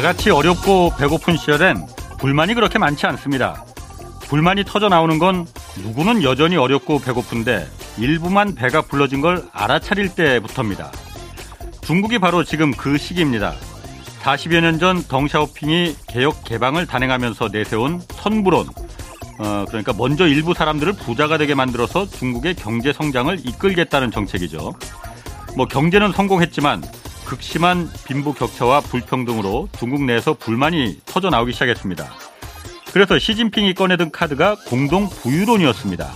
[0.00, 1.86] 다 같이 어렵고 배고픈 시절엔
[2.18, 3.66] 불만이 그렇게 많지 않습니다.
[4.22, 5.46] 불만이 터져 나오는 건
[5.76, 7.68] 누구는 여전히 어렵고 배고픈데
[7.98, 10.90] 일부만 배가 불러진 걸 알아차릴 때부터입니다.
[11.82, 13.52] 중국이 바로 지금 그 시기입니다.
[14.22, 18.68] 40여 년 전 덩샤오핑이 개혁 개방을 단행하면서 내세운 선불론.
[19.38, 24.72] 어, 그러니까 먼저 일부 사람들을 부자가 되게 만들어서 중국의 경제 성장을 이끌겠다는 정책이죠.
[25.58, 26.82] 뭐 경제는 성공했지만
[27.30, 32.12] 극심한 빈부 격차와 불평등으로 중국 내에서 불만이 터져 나오기 시작했습니다.
[32.92, 36.10] 그래서 시진핑이 꺼내든 카드가 공동 부유론이었습니다.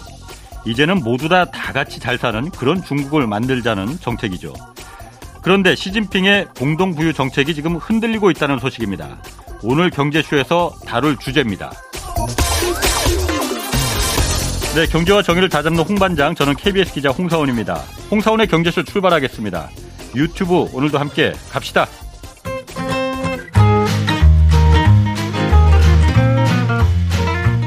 [0.67, 4.55] 이제는 모두 다 다 같이 잘 사는 그런 중국을 만들자는 정책이죠.
[5.41, 9.23] 그런데 시진핑의 공동 부유 정책이 지금 흔들리고 있다는 소식입니다.
[9.63, 11.71] 오늘 경제쇼에서 다룰 주제입니다.
[14.75, 17.77] 네, 경제와 정의를 다잡는 홍반장, 저는 KBS 기자 홍사원입니다.
[18.11, 19.71] 홍사원의 경제쇼 출발하겠습니다.
[20.17, 21.87] 유튜브 오늘도 함께 갑시다.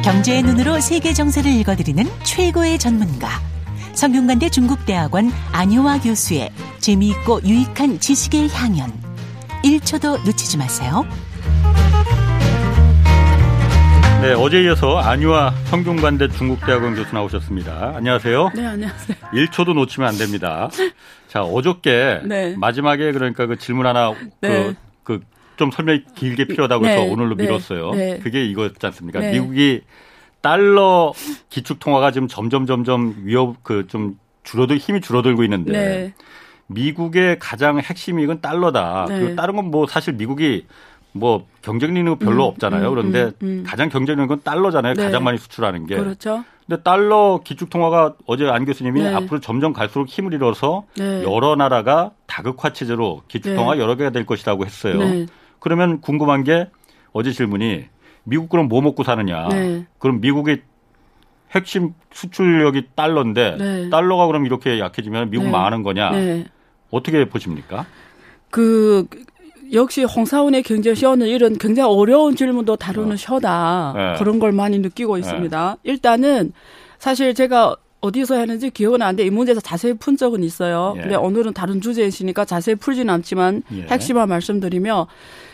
[0.04, 3.30] 경제의 눈으로 세계 정세를 읽어드리는 최고의 전문가.
[3.94, 8.94] 성균관대 중국대학원 안효화 교수의 재미있고 유익한 지식의 향연.
[9.64, 11.06] 1초도 놓치지 마세요.
[14.48, 17.95] 네, 어제 이어서 안유아 성균관대 중국대학원 교수 나오셨습니다.
[17.98, 18.52] 안녕하세요.
[18.56, 19.17] 네, 안녕하세요.
[19.34, 20.70] 1초도 놓치면 안 됩니다.
[21.28, 22.56] 자, 어저께 네.
[22.56, 24.73] 마지막에 그러니까 그 질문 하나 네.
[25.04, 27.92] 그, 그 좀 설명이 길게 필요하다고 해서 네, 오늘로 네, 미뤘어요.
[27.92, 28.20] 네.
[28.20, 29.20] 그게 이거였지 않습니까?
[29.20, 29.31] 네.
[29.34, 29.81] 미국이
[30.42, 31.14] 달러
[31.50, 36.14] 기축 통화가 지금 점점 점점 위협 그 좀 줄어들 힘이 줄어들고 있는데 네.
[36.67, 39.08] 미국의 가장 핵심 이익은 달러다.
[39.09, 39.20] 네.
[39.20, 40.67] 그리고 다른 건 뭐 사실 미국이
[41.20, 42.90] 뭐 경쟁力은 별로 음, 없잖아요.
[42.90, 43.64] 음, 그런데 음, 음.
[43.66, 44.94] 가장 경쟁力은 달러잖아요.
[44.94, 45.04] 네.
[45.04, 45.96] 가장 많이 수출하는 게.
[45.96, 46.44] 그렇죠.
[46.68, 49.14] 근데 달러 기축 통화가 어제 안 교수님이 네.
[49.14, 51.23] 앞으로 점점 갈수록 힘을 잃어서 네.
[51.23, 53.82] 여러 나라가 다극화 체제로 기축 통화 네.
[53.82, 54.98] 여러 개가 될 것이라고 했어요.
[54.98, 55.26] 네.
[55.60, 56.70] 그러면 궁금한 게
[57.14, 57.86] 어제 질문이
[58.23, 59.48] 미국 그럼 뭐 먹고 사느냐?
[59.48, 59.86] 네.
[59.98, 60.61] 그럼 미국의
[61.52, 63.89] 핵심 수출력이 달러인데 네.
[63.89, 65.52] 달러가 그럼 이렇게 약해지면 미국 네.
[65.52, 66.11] 망하는 거냐?
[66.11, 66.45] 네.
[66.92, 67.86] 어떻게 보십니까?
[68.49, 69.08] 그
[69.73, 73.94] 역시 홍사원의 경제쇼는 이런 굉장히 어려운 질문도 다루는 쇼다.
[73.95, 74.14] 네.
[74.17, 75.78] 그런 걸 많이 느끼고 있습니다.
[75.83, 76.54] 일단은
[77.00, 79.26] 사실 제가 어디서 했는지 기억은 안 돼.
[79.26, 80.94] 이 문제에서 자세히 푼 적은 있어요.
[80.98, 81.02] 예.
[81.02, 83.88] 근데 오늘은 다른 주제이시니까 자세히 풀지는 않지만 예.
[83.89, 85.08] 핵심만 말씀드리며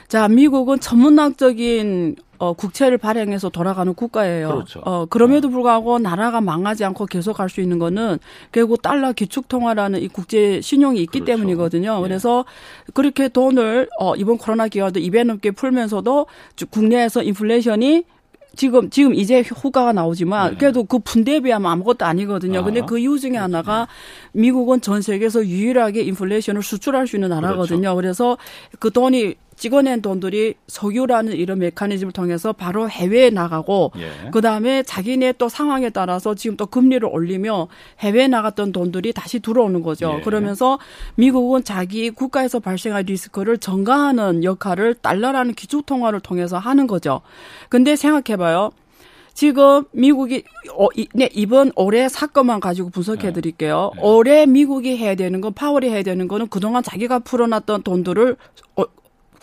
[0.07, 4.49] 자, 미국은 천문학적인 어, 국채를 발행해서 돌아가는 국가예요.
[4.49, 4.81] 그렇죠.
[4.83, 8.17] 어, 그럼에도 불구하고 나라가 망하지 않고 계속 갈 수 있는 거는
[8.51, 11.25] 결국 달러 기축통화라는 이 국제 신용이 있기 그렇죠.
[11.25, 11.97] 때문이거든요.
[11.97, 12.01] 예.
[12.01, 12.43] 그래서
[12.93, 16.25] 그렇게 돈을 어, 이번 코로나 기간도 2배 넘게 풀면서도
[16.55, 18.03] 주- 국내에서 인플레이션이
[18.55, 20.57] 지금 지금 이제 후가가 나오지만 네.
[20.57, 22.59] 그래도 그 분대에 비하면 아무것도 아니거든요.
[22.59, 23.87] 아, 근데 그 이유 중에 하나가
[24.33, 27.95] 미국은 전 세계에서 유일하게 인플레이션을 수출할 수 있는 나라거든요.
[27.95, 27.95] 그렇죠.
[27.95, 34.29] 그래서그 돈이 찍어낸 돈들이 석유라는 이런 메커니즘을 통해서 바로 해외에 나가고 예.
[34.31, 37.67] 그 다음에 자기네 또 상황에 따라서 지금 또 금리를 올리며
[37.99, 40.17] 해외에 나갔던 돈들이 다시 들어오는 거죠.
[40.17, 40.21] 예.
[40.21, 40.79] 그러면서
[41.15, 47.21] 미국은 자기 국가에서 발생한 리스크를 전가하는 역할을 달러라는 기축 통화를 통해서 하는 거죠.
[47.69, 48.71] 근데 생각해 봐요.
[49.33, 50.43] 지금 미국이
[50.75, 53.91] 어, 이, 네, 이번 올해 사건만 가지고 분석해 드릴게요.
[53.95, 54.01] 네.
[54.03, 58.37] 올해 미국이 해야 되는 건 파월이 해야 되는 거는 그동안 자기가 풀어놨던 돈들을
[58.77, 58.83] 어,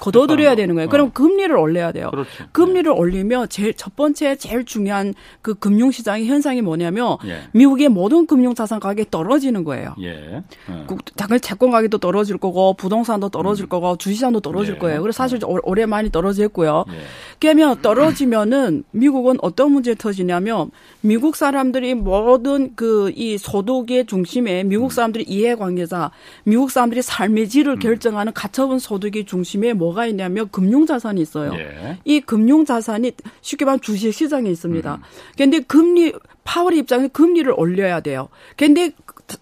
[0.00, 0.88] 걷어들여야 되는 거예요.
[0.88, 1.10] 그럼 어.
[1.12, 2.10] 금리를 올려야 돼요.
[2.10, 2.44] 그렇죠.
[2.52, 7.42] 금리를 올리면 제일 첫 번째 제일 중요한 그 금융 시장의 현상이 뭐냐면 예.
[7.52, 9.94] 미국의 모든 금융 자산 가격이 떨어지는 거예요.
[10.02, 10.42] 예.
[10.68, 10.84] 어.
[10.88, 14.78] 그 당연히 채권 가격도 떨어질 거고 부동산도 떨어질 거고 주식시장도 떨어질 예.
[14.78, 15.02] 거예요.
[15.02, 16.84] 그래서 사실 올- 올해 많이 떨어졌고요.
[16.88, 16.94] 예.
[17.38, 24.68] 그러면 떨어지면은 미국은 어떤 문제 터지냐면 미국 사람들이 모든 그 이 소득의 중심에 음.
[24.68, 26.10] 미국 사람들이 이해관계자,
[26.44, 31.52] 미국 사람들이 삶의 질을 결정하는 가처분 소득의 중심에 뭐가 있냐면 금융 자산이 있어요.
[31.54, 31.98] 예.
[32.04, 34.94] 이 금융 자산이 쉽게 말하면 주식 시장에 있습니다.
[34.94, 35.00] 음.
[35.36, 36.12] 근데 금리
[36.44, 38.28] 파월 입장에 금리를 올려야 돼요.
[38.56, 38.92] 근데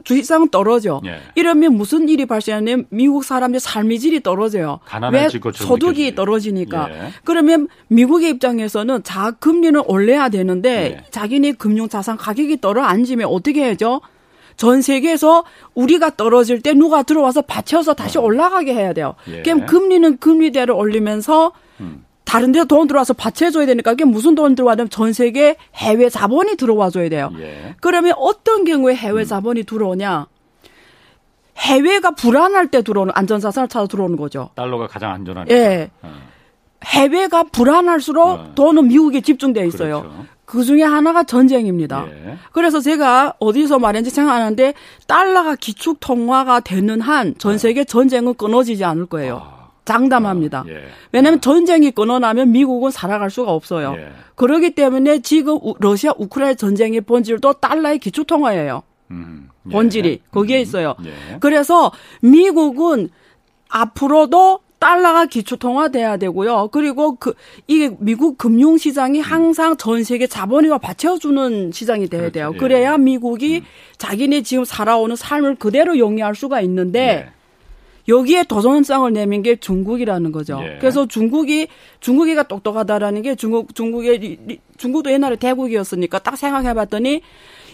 [0.04, 1.00] 주식시장은 떨어져.
[1.06, 1.20] 예.
[1.34, 4.80] 이러면 무슨 일이 발생하냐면 미국 사람들의 삶의 질이 떨어져요.
[5.12, 6.14] 왜 소득이 느껴지지.
[6.14, 6.88] 떨어지니까.
[6.90, 7.12] 예.
[7.24, 11.10] 그러면 미국의 입장에서는 자 금리는 올려야 되는데 예.
[11.10, 14.00] 자기네 금융 자산 가격이 떨어앉으면 어떻게 해야죠?
[14.58, 15.44] 전 세계에서
[15.74, 19.14] 우리가 떨어질 때 누가 들어와서 받쳐서 다시 올라가게 해야 돼요.
[19.28, 19.42] 예.
[19.42, 22.04] 그럼 금리는 금리대로 올리면서 음.
[22.24, 27.30] 다른 데돈 들어와서 받쳐줘야 되니까 그게 무슨 돈 들어와냐면 전 세계 해외 자본이 들어와줘야 돼요.
[27.38, 27.76] 예.
[27.80, 30.26] 그러면 어떤 경우에 해외 자본이 들어오냐?
[31.56, 34.50] 해외가 불안할 때 들어오는 안전자산을 찾아 들어오는 거죠.
[34.56, 35.54] 달러가 가장 안전하니까.
[35.54, 35.90] 예.
[36.02, 36.12] 어.
[36.84, 38.52] 해외가 불안할수록 어.
[38.56, 40.02] 돈은 미국에 집중돼 있어요.
[40.02, 40.26] 그렇죠.
[40.48, 42.06] 그 중에 하나가 전쟁입니다.
[42.08, 42.38] 예.
[42.52, 44.72] 그래서 제가 어디서 말했는지 생각하는데
[45.06, 49.42] 달러가 기축 통화가 되는 한 전 세계 전쟁은 끊어지지 않을 거예요.
[49.44, 50.64] 아, 장담합니다.
[50.68, 50.84] 예.
[51.12, 53.94] 왜냐하면 전쟁이 끊어나면 미국은 살아갈 수가 없어요.
[53.98, 54.08] 예.
[54.36, 58.82] 그렇기 때문에 지금 우- 러시아 우크라이나 전쟁의 본질도 달러의 기초 통화예요.
[59.10, 59.70] 음, 예.
[59.70, 60.94] 본질이 거기에 음, 있어요.
[61.04, 61.36] 예.
[61.40, 61.92] 그래서
[62.22, 63.10] 미국은
[63.68, 66.68] 앞으로도 달러가 기초 통화돼야 되고요.
[66.70, 67.34] 그리고 그
[67.66, 68.78] 이게 미국 금융 음.
[68.78, 72.32] 시장이 항상 전 세계 자본이와 받쳐주는 시장이 돼야 그렇죠.
[72.32, 72.52] 돼요.
[72.54, 72.58] 예.
[72.58, 73.64] 그래야 미국이
[73.96, 77.38] 자기네 지금 살아오는 삶을 그대로 영위할 수가 있는데 예.
[78.08, 80.60] 여기에 도전성을 내민 게 중국이라는 거죠.
[80.62, 80.78] 예.
[80.78, 81.68] 그래서 중국이
[82.00, 84.38] 중국이가 똑똑하다라는 게 중국 중국의
[84.78, 87.20] 중국도 옛날에 대국이었으니까 딱 생각해봤더니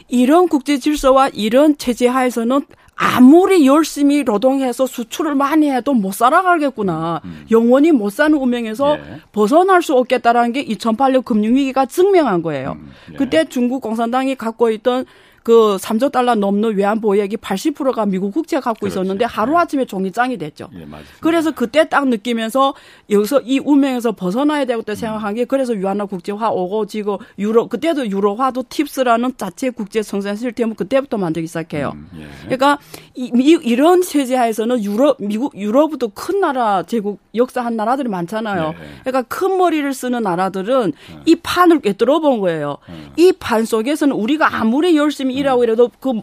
[0.09, 2.63] 이런 국제 질서와 이런 체제 하에서는
[2.97, 7.21] 아무리 열심히 노동해서 수출을 많이 해도 못 살아가겠구나.
[7.51, 9.05] 영원히 못 사는 운명에서 음.
[9.15, 9.21] 예.
[9.33, 12.73] 벗어날 수 없겠다라는 게 2008년 금융위기가 증명한 거예요.
[12.73, 13.17] 음, 예.
[13.17, 15.07] 그때 중국 공산당이 갖고 있던
[15.45, 18.95] 그 3조 달러 넘는 외환 보유액이 80%가 미국 국채 갖고 그렇지.
[18.95, 20.71] 있었는데 하루 아침에 종이장이 됐죠.
[20.75, 20.87] 예.
[21.21, 22.75] 그래서 그때 딱 느끼면서
[23.11, 24.85] 여기서 이 운명에서 벗어나야 되고 음.
[24.87, 30.35] 또 생각한 게 그래서 유한화 국제화 오고 지금 유로 그때도 유로화도 팁스라는 자체 국제 생산
[30.35, 31.93] 시스템을 그때부터 만들기 시작해요.
[31.95, 32.27] 음, 예.
[32.45, 32.79] 그러니까
[33.15, 38.71] 이, 이- 이 런 체제하에서는 유럽 미국 유럽도 큰 나라 제국 역사 한 나라들이 많잖아요.
[38.71, 38.77] 네.
[39.05, 40.93] 그러니까 큰 머리를 쓰는 나라들은
[41.27, 42.79] 이 판을 꿰뚫어 본 거예요.
[43.19, 46.21] 이 판 속에서는 우리가 아무리 열심히 일하고 이래도 그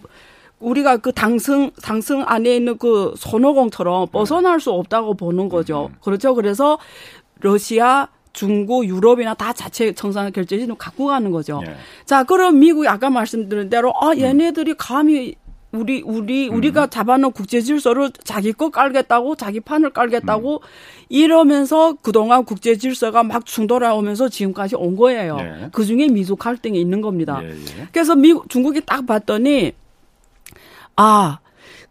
[0.60, 5.90] 우리가 그 당승 당승 안에 있는 그 손오공처럼 벗어날 수 없다고 보는 거죠.
[6.02, 6.36] 그렇죠.
[6.36, 6.78] 그래서
[7.40, 11.62] 러시아 중국, 유럽이나 다 자체 청산 결제진을 갖고 가는 거죠.
[11.68, 11.75] 예.
[12.06, 15.36] 자, 그럼 미국이 아까 말씀드린 대로 아 얘네들이 감히
[15.71, 20.62] 우리 우리 우리가 잡아놓은 국제 질서를 자기 거 깔겠다고 자기 판을 깔겠다고
[21.07, 25.38] 이러면서 그동안 국제 질서가 막 충돌하면서 지금까지 온 거예요.
[25.38, 25.69] 네.
[25.71, 27.39] 그 중에 미소 갈등이 있는 겁니다.
[27.44, 27.88] 예, 예.
[27.91, 29.71] 그래서 미국 중국이 딱 봤더니
[30.97, 31.39] 아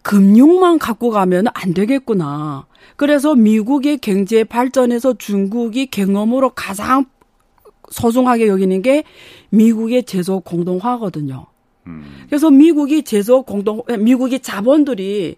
[0.02, 2.66] 금융만 갖고 가면 안 되겠구나.
[2.96, 7.06] 그래서 미국의 경제 발전에서 중국이 경험으로 가장
[7.90, 9.04] 소중하게 여기는 게
[9.48, 11.46] 미국의 제조 공동화거든요.
[11.90, 15.36] 음, 그래서 미국이 제조 공동 미국의 자본들이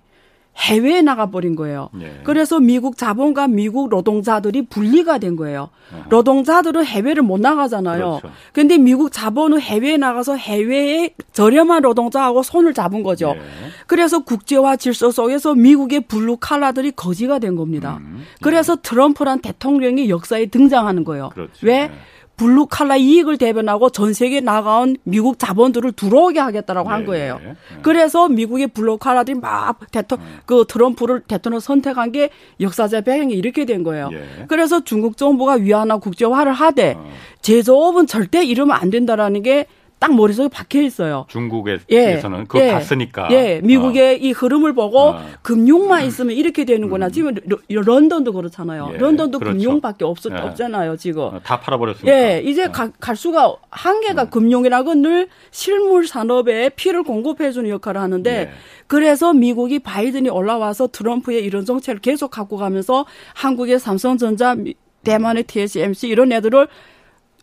[0.56, 1.88] 해외에 나가버린 거예요.
[2.02, 2.20] 예.
[2.25, 5.70] 그래서 미국 자본과 미국 노동자들이 분리가 된 거예요.
[6.10, 8.19] 노동자들은 해외를 못 나가잖아요.
[8.20, 8.37] 그렇죠.
[8.52, 13.34] 근데 미국 자본은 해외에 나가서 해외에 저렴한 노동자하고 손을 잡은 거죠.
[13.37, 13.40] 예.
[13.87, 17.99] 그래서 국제화 질서 속에서 미국의 블루 칼라들이 거지가 된 겁니다.
[18.02, 21.31] 음, 그래서 트럼프란 대통령이 역사에 등장하는 거예요.
[21.31, 21.52] 그렇죠.
[21.62, 21.90] 왜?
[22.32, 22.37] 예.
[22.37, 27.38] 블루 칼라 이익을 대변하고 전 세계에 나가온 미국 자본들을 들어오게 하겠다라고 한 예, 거예요.
[27.43, 27.55] 예, 예.
[27.82, 32.31] 그래서 미국의 블루 칼라들이 막 대통령 그 트럼프를 대통령 선택한 게
[32.61, 34.11] 역사적 배경이 이렇게 된 거예요.
[34.12, 34.46] 예.
[34.49, 37.11] 그래서 중국 정부가 위안화 국제화를 하되 어.
[37.43, 39.67] 제조업은 절대 이러면 안 된다라는 게
[40.02, 41.26] 딱 머릿속에 박혀 있어요.
[41.28, 42.72] 중국에서는 그거 예.
[42.72, 43.28] 봤으니까.
[43.31, 45.22] 예, 미국의 이 흐름을 보고 어.
[45.43, 47.08] 금융만 있으면 이렇게 되는구나.
[47.10, 48.90] 지금 러- 런던도 그렇잖아요.
[48.94, 49.56] 예, 런던도 그렇죠.
[49.56, 50.34] 금융밖에 없, 예.
[50.37, 51.22] 없잖아요, 지금.
[51.22, 52.12] 어, 다 팔아버렸으니까.
[52.12, 58.50] 예, 이제 가- 갈 수가 한계가 금융이라고 늘 실물 산업에 피를 공급해주는 역할을 하는데 예.
[58.88, 66.08] 그래서 미국이 바이든이 올라와서 트럼프의 이런 정책을 계속 갖고 가면서 한국의 삼성전자, 미- 대만의 TSMC
[66.08, 66.66] 이런 애들을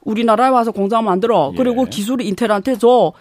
[0.03, 1.53] 우리나라에 와서 공장 만들어.
[1.56, 1.89] 그리고 예.
[1.89, 3.13] 기술을 인텔한테 줘.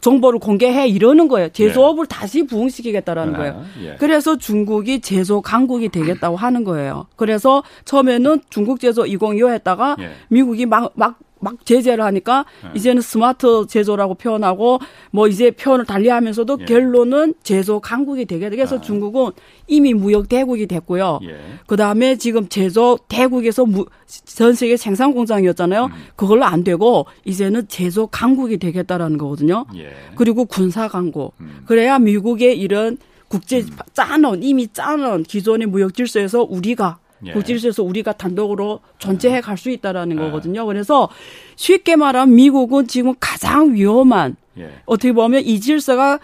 [0.00, 0.88] 정보를 공개해.
[0.88, 1.48] 이러는 거예요.
[1.50, 3.64] 제조업을 다시 부흥시키겠다라는 아, 거예요.
[3.82, 3.96] 예.
[3.96, 7.06] 그래서 중국이 제조 강국이 되겠다고 하는 거예요.
[7.16, 10.10] 그래서 처음에는 중국 제조 2025 했다가 예.
[10.28, 16.58] 미국이 막, 막, 막 제재를 하니까 이제는 스마트 제조라고 표현하고 뭐 이제 표현을 달리 하면서도
[16.60, 16.64] 예.
[16.64, 18.56] 결론은 제조 강국이 되게 돼.
[18.56, 19.32] 그래서 중국은
[19.66, 21.20] 이미 무역 대국이 됐고요.
[21.24, 21.36] 예.
[21.66, 25.90] 그 다음에 지금 제조 대국에서 무, 전 세계 생산 공장이었잖아요.
[26.16, 29.66] 그걸로 안 되고 이제는 제조 강국이 되겠다라는 거거든요.
[29.76, 29.92] 예.
[30.16, 31.34] 그리고 군사 강국.
[31.66, 32.96] 그래야 미국의 이런
[33.28, 37.32] 국제 짜놓은 이미 짜놓은 기존의 무역 질서에서 우리가 예.
[37.32, 40.66] 국질서에서 우리가 단독으로 존재해 갈 수 있다라는 거거든요.
[40.66, 41.08] 그래서
[41.56, 44.70] 쉽게 말하면 미국은 지금 가장 위험한 예.
[44.86, 46.18] 어떻게 보면 이 질서가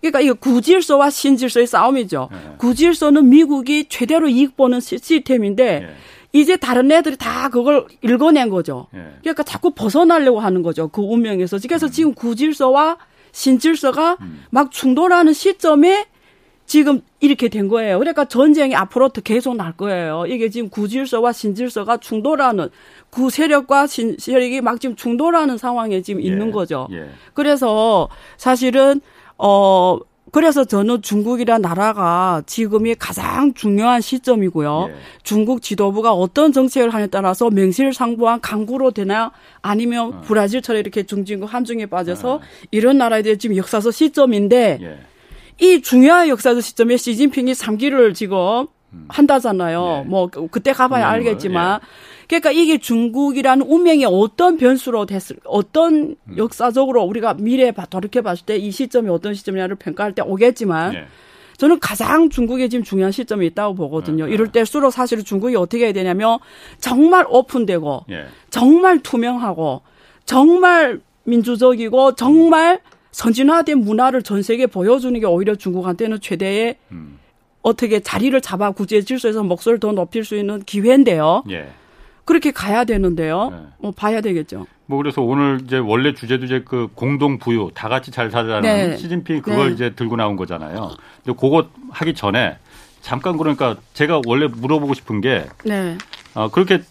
[0.00, 2.28] 그러니까 이거 구질서와 신질서의 싸움이죠.
[2.32, 2.56] 예.
[2.58, 5.94] 구질서는 미국이 최대로 이익 보는 시- 시스템인데 예.
[6.38, 8.88] 이제 다른 애들이 다 그걸 읽어낸 거죠.
[8.94, 8.98] 예.
[9.20, 10.88] 그러니까 자꾸 벗어나려고 하는 거죠.
[10.88, 11.58] 그 운명에서.
[11.66, 12.98] 그래서 지금 구질서와
[13.32, 14.18] 신질서가
[14.50, 16.06] 막 충돌하는 시점에
[16.66, 17.98] 지금 이렇게 된 거예요.
[17.98, 20.24] 그러니까 전쟁이 앞으로 더 계속 날 거예요.
[20.26, 22.68] 이게 지금 구질서와 신질서가 충돌하는
[23.10, 26.26] 구 세력과 신 세력이 막 지금 충돌하는 상황에 지금 예.
[26.26, 26.88] 있는 거죠.
[26.92, 27.08] 예.
[27.34, 29.00] 그래서 사실은
[29.36, 29.98] 어
[30.32, 34.86] 그래서 저는 중국이란 나라가 지금이 가장 중요한 시점이고요.
[34.88, 34.94] 예.
[35.22, 39.30] 중국 지도부가 어떤 정책을 하냐에 따라서 명실상부한 강구로 되나
[39.62, 40.20] 아니면 어.
[40.22, 42.40] 브라질처럼 이렇게 중진국 함정에 빠져서
[42.72, 45.13] 이런 나라에 대해 지금 역사적 시점인데 예.
[45.60, 48.66] 이 중요한 역사적 시점에 시진핑이 3기를 지금
[49.08, 50.02] 한다잖아요.
[50.04, 50.08] 예.
[50.08, 51.80] 뭐 그- 그때 가봐야 운명인 알겠지만 거예요.
[52.28, 56.36] 그러니까 이게 중국이라는 운명이 어떤 변수로 됐을 어떤 음.
[56.36, 61.04] 역사적으로 우리가 미래에 봐- 돌이켜 봤을 때 이 시점이 어떤 시점이냐를 평가할 때 오겠지만 예.
[61.56, 64.26] 저는 가장 중국에 지금 중요한 시점이 있다고 보거든요.
[64.26, 66.38] 네, 이럴 때일수록 사실은 중국이 어떻게 해야 되냐면
[66.80, 68.24] 정말 오픈되고 예.
[68.50, 69.82] 정말 투명하고
[70.24, 72.80] 정말 민주적이고 정말
[73.14, 77.20] 선진화된 문화를 전 세계에 보여주는 게 오히려 중국한테는 최대의 음.
[77.62, 81.44] 어떻게 자리를 잡아 국제 질서에서 목소리를 더 높일 수 있는 기회인데요.
[81.48, 81.68] 예.
[82.24, 83.50] 그렇게 가야 되는데요.
[83.50, 83.56] 네.
[83.78, 84.66] 뭐 봐야 되겠죠.
[84.86, 88.96] 뭐 그래서 오늘 이제 원래 주제도 이제 그 공동 부유 다 같이 잘 살자는 네.
[88.96, 89.74] 시진핑 그걸 네.
[89.74, 90.96] 이제 들고 나온 거잖아요.
[91.24, 92.58] 근데 그거 하기 전에
[93.00, 95.96] 잠깐 그러니까 제가 원래 물어보고 싶은 게 네.
[96.34, 96.82] 아, 그렇게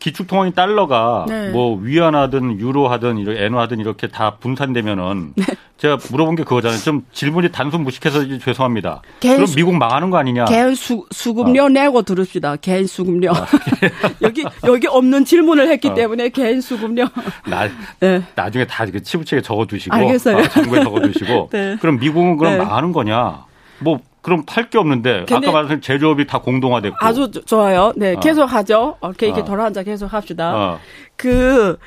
[0.00, 1.50] 기축통화인 달러가 네.
[1.50, 5.44] 뭐 위안하든 유로하든 이렇게 엔화하든 이렇게 다 분산되면은 네.
[5.76, 6.78] 제가 물어본 게 그거잖아요.
[6.80, 9.02] 좀 질문이 단순 무식해서 죄송합니다.
[9.20, 10.44] 그럼 수- 미국 망하는 거 아니냐?
[10.46, 12.56] 개인 수, 수급료 내고 들읍시다.
[12.56, 13.30] 개인 수급료.
[13.32, 13.46] 아.
[14.22, 15.94] 여기 여기 없는 질문을 했기 어.
[15.94, 17.06] 때문에 개인 수급료.
[17.46, 17.68] 나,
[18.00, 18.22] 네.
[18.34, 20.36] 나중에 다 치부책에 적어두시고 알겠어요.
[20.38, 21.76] 아, 장부에 적어두시고 네.
[21.80, 22.58] 그럼 미국은 그럼 네.
[22.58, 23.44] 망하는 거냐?
[23.78, 27.92] 뭐 그럼 팔 게 없는데 아까 말한 제조업이 다 공동화됐고 아주 조- 좋아요.
[27.96, 28.20] 네, 어.
[28.20, 28.96] 계속 하죠.
[29.02, 29.44] 이렇게 이렇게 어.
[29.44, 30.54] 돌아앉아 계속 합시다.
[30.74, 30.78] 어,
[31.16, 31.78] 그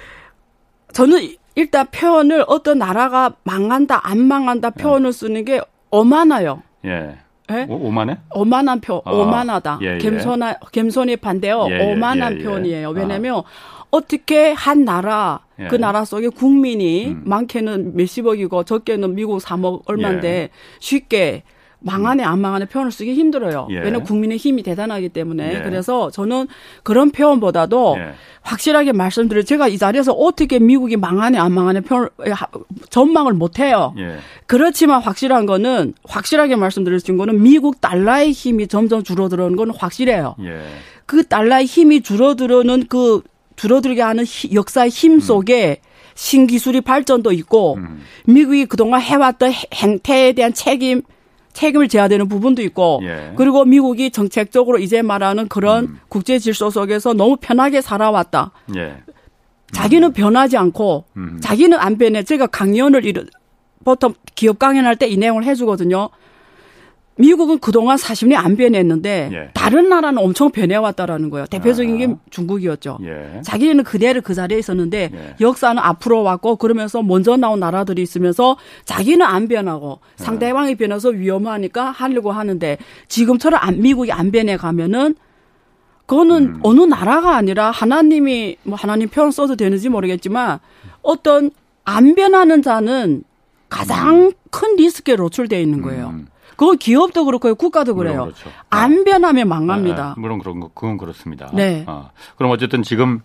[0.94, 5.62] 저는 일단 표현을 어떤 나라가 망한다 안 망한다 표현을 쓰는 게
[5.92, 6.64] 어만해요.
[6.86, 7.18] 예.
[7.52, 7.66] 예?
[7.70, 8.18] 오, 오만해?
[8.34, 9.80] 오만한 표, 아, 오만하다.
[9.82, 9.98] 예, 예.
[10.00, 11.68] 겸손한 겸손이 반대요.
[11.70, 12.44] 예, 예, 오만한 예, 예.
[12.44, 12.88] 표현이에요.
[12.88, 12.92] 아.
[12.92, 13.44] 왜냐하면
[13.92, 15.68] 어떻게 한 나라 예.
[15.68, 17.22] 그 나라 속에 국민이 음.
[17.26, 20.50] 많게는 몇십억이고 적게는 미국 3억 얼마인데
[20.80, 21.44] 쉽게
[21.84, 23.68] 망하네 안 망하네 표현을 쓰기 힘들어요.
[23.72, 23.76] 예.
[23.80, 25.62] 왜냐면 국민의 힘이 대단하기 때문에 예.
[25.62, 26.48] 그래서 저는
[26.82, 28.14] 그런 표현보다도 예.
[28.42, 32.10] 확실하게 말씀드려 제가 이 자리에서 어떻게 미국이 망하네 안 망하네 표현
[32.90, 33.94] 전망을 못 해요.
[33.98, 34.18] 예.
[34.46, 40.36] 그렇지만 확실한 거는 확실하게 말씀드릴 수 있는 거는 미국 달러의 힘이 점점 줄어들는 건 확실해요.
[40.42, 40.62] 예.
[41.06, 43.22] 그 달러의 힘이 줄어들는 그
[43.58, 45.80] 줄어들게 하는 히- 역사의 힘 속에
[46.16, 48.02] 신기술이 발전도 있고 음.
[48.26, 51.02] 미국이 그동안 해왔던 해- 행태에 대한 책임
[51.54, 53.34] 책임을 져야 되는 부분도 있고 예.
[53.36, 56.00] 그리고 미국이 정책적으로 이제 말하는 그런 음.
[56.10, 58.52] 국제 질서 속에서 너무 편하게 살아왔다.
[58.76, 58.98] 예.
[59.72, 61.40] 자기는 변하지 않고 음.
[61.42, 62.24] 자기는 안 변해.
[62.24, 63.04] 제가 강연을
[63.84, 66.10] 보통 기업 강연할 때 이 내용을 해주거든요.
[67.16, 69.50] 미국은 그동안 40년 안 변했는데 예.
[69.54, 71.46] 다른 나라는 엄청 변해왔다라는 거예요.
[71.46, 71.98] 대표적인 아.
[71.98, 72.98] 게 중국이었죠.
[73.04, 73.42] 예.
[73.44, 75.36] 자기는 그대로 그 자리에 있었는데 예.
[75.40, 80.24] 역사는 앞으로 왔고 그러면서 먼저 나온 나라들이 있으면서 자기는 안 변하고 예.
[80.24, 82.78] 상대방이 변해서 위험하니까 하려고 하는데
[83.08, 85.16] 지금처럼 안, 미국이 안 변해 가면은
[86.06, 86.60] 그거는 음.
[86.64, 90.60] 어느 나라가 아니라 하나님이 뭐 하나님 표현 써도 되는지 모르겠지만
[91.02, 91.52] 어떤
[91.86, 93.24] 안 변하는 자는
[93.70, 96.10] 가장 큰 리스크에 노출되어 있는 거예요.
[96.10, 96.28] 음.
[96.64, 98.24] 그건 기업도 그렇고요, 국가도 그래요.
[98.24, 98.50] 그렇죠.
[98.70, 100.04] 안 변하면 망합니다.
[100.04, 101.50] 아, 아, 물론 그런 거 그건 그렇습니다.
[101.54, 101.84] 네.
[101.88, 103.22] 아, 그럼 어쨌든 지금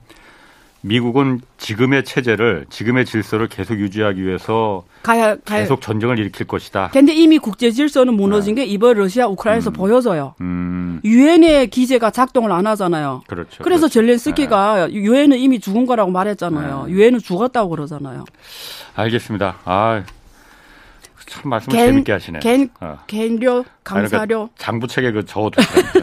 [0.81, 5.61] 미국은 지금의 체제를 지금의 질서를 계속 유지하기 위해서 가야 가야.
[5.61, 6.91] 계속 전쟁을 일으킬 것이다.
[6.93, 9.73] 근데 이미 국제 질서는 무너진 게 이번 러시아 우크라이나에서 음.
[9.73, 10.35] 보여져요.
[10.41, 13.23] 음, 유엔의 기제가 작동을 안 하잖아요.
[13.27, 13.63] 그렇죠.
[13.65, 13.95] 그래서 그렇죠.
[13.95, 16.85] 젤렌스키가 유엔은 이미 죽은 거라고 말했잖아요.
[16.87, 16.93] 네.
[16.93, 18.25] 유엔은 죽었다고 그러잖아요.
[18.95, 19.57] 알겠습니다.
[19.65, 20.03] 아,
[21.29, 22.39] 참 말씀을 갠- 재밌게 하시네.
[22.41, 22.99] 갠- 어.
[23.07, 24.49] 개인료, 아니, 그러니까.
[24.59, 26.01] 장부책에 그 적어두시랍니다.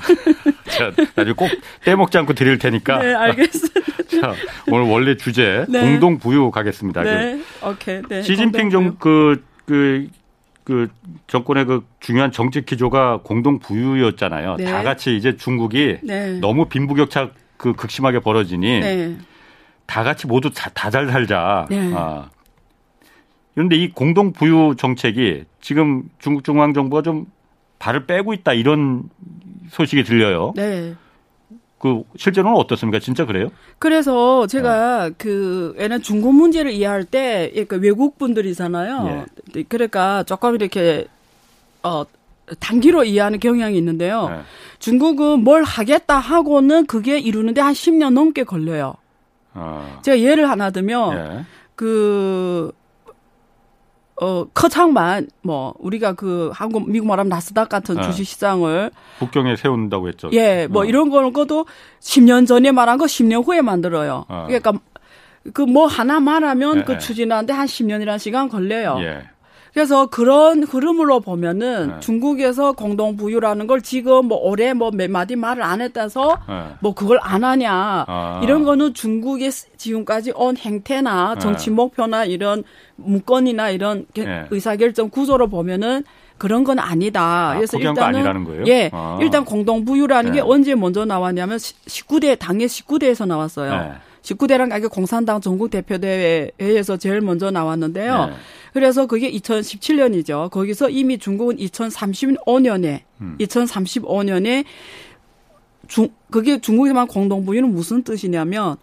[0.69, 1.49] 제가 나중에 꼭
[1.83, 2.99] 떼먹지 않고 드릴 테니까.
[2.99, 3.81] 네, 알겠습니다.
[4.21, 4.33] 자,
[4.71, 5.81] 오늘 원래 주제 네.
[5.81, 7.03] 공동 부유 가겠습니다.
[7.03, 7.95] 네, 오케이.
[8.01, 8.07] 네.
[8.07, 10.07] 그 시진핑 정, 그, 그,
[10.63, 10.87] 그
[11.27, 14.55] 정권의 그 중요한 정책 기조가 공동 부유였잖아요.
[14.57, 14.65] 네.
[14.65, 16.39] 다 같이 이제 중국이 네.
[16.39, 19.17] 너무 빈부격차 그 극심하게 벌어지니 네.
[19.85, 21.67] 다 같이 모두 다 잘 살자.
[21.69, 21.91] 네.
[21.95, 22.29] 아.
[23.55, 27.25] 그런데 이 공동 부유 정책이 지금 중국 중앙 정부가 좀
[27.79, 29.03] 발을 빼고 있다 이런
[29.69, 30.53] 소식이 들려요.
[30.55, 30.93] 네.
[31.79, 32.99] 그 실제로는 어떻습니까?
[32.99, 33.49] 진짜 그래요?
[33.79, 34.47] 그래서 네.
[34.47, 39.25] 제가 그 얘는 중국 문제를 이해할 때 그러니까 외국 분들이잖아요.
[39.55, 39.63] 예.
[39.63, 41.07] 그러니까 조금 이렇게
[41.83, 42.03] 어
[42.59, 44.29] 단기로 이해하는 경향이 있는데요.
[44.29, 44.39] 네.
[44.79, 48.95] 중국은 뭘 하겠다 하고는 그게 이루는데 한 10년 넘게 걸려요.
[49.53, 49.99] 어.
[50.03, 51.45] 제가 예를 하나 들면 예.
[51.75, 52.71] 그
[54.21, 58.01] 어, 커창만, 뭐, 우리가 그, 한국, 미국 말하면 나스닥 같은 네.
[58.03, 60.29] 주식 시장을, 북경에 세운다고 했죠.
[60.31, 60.85] 예, 뭐, 어.
[60.85, 61.65] 이런 거는 것도
[61.99, 64.25] 10년 전에 말한 거 10년 후에 만들어요.
[64.29, 64.45] 어.
[64.47, 64.73] 그러니까,
[65.53, 66.97] 그 뭐 하나 말하면 예, 그 예.
[66.97, 68.97] 추진하는데 한 10년이라는 시간 걸려요.
[69.01, 69.29] 예.
[69.75, 71.99] 그래서 그런 흐름으로 보면은 네.
[71.99, 76.75] 중국에서 공동 부유라는 걸 지금 뭐 올해 뭐 몇 마디 말을 안 했다서 예.
[76.79, 78.39] 뭐 그걸 안 하냐 아.
[78.41, 81.39] 이런 거는 중국의 지금까지 온 행태나 네.
[81.41, 82.63] 정치 목표나 이런
[82.95, 84.45] 문건이나 이런 게- 네.
[84.49, 86.05] 의사결정 구조로 보면은
[86.37, 87.51] 그런 건 아니다.
[87.51, 88.19] 아, 그래서 일단은?
[88.67, 89.17] 예, 아.
[89.21, 90.37] 일단 공동 부유라는 네.
[90.37, 93.71] 게 언제 먼저 나왔냐면 19대 당의 19대에서 나왔어요.
[94.25, 94.33] 네.
[94.33, 98.25] 19대란 게 공산당 전국 대표대회에서 제일 먼저 나왔는데요.
[98.27, 98.33] 네.
[98.73, 100.49] 그래서 그게 2017년이죠.
[100.49, 103.37] 거기서 이미 중국은 2035년에 음.
[103.39, 104.65] 2035년에
[105.87, 108.77] 중 그게 중국에만 공동부유는 무슨 뜻이냐면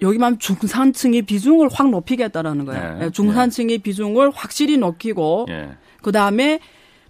[0.00, 2.98] 여기만 중산층의 비중을 확 높이겠다라는 거예요.
[2.98, 3.06] 네.
[3.06, 5.70] 예, 중산층의 비중을 확실히 높이고 예.
[6.02, 6.60] 그 다음에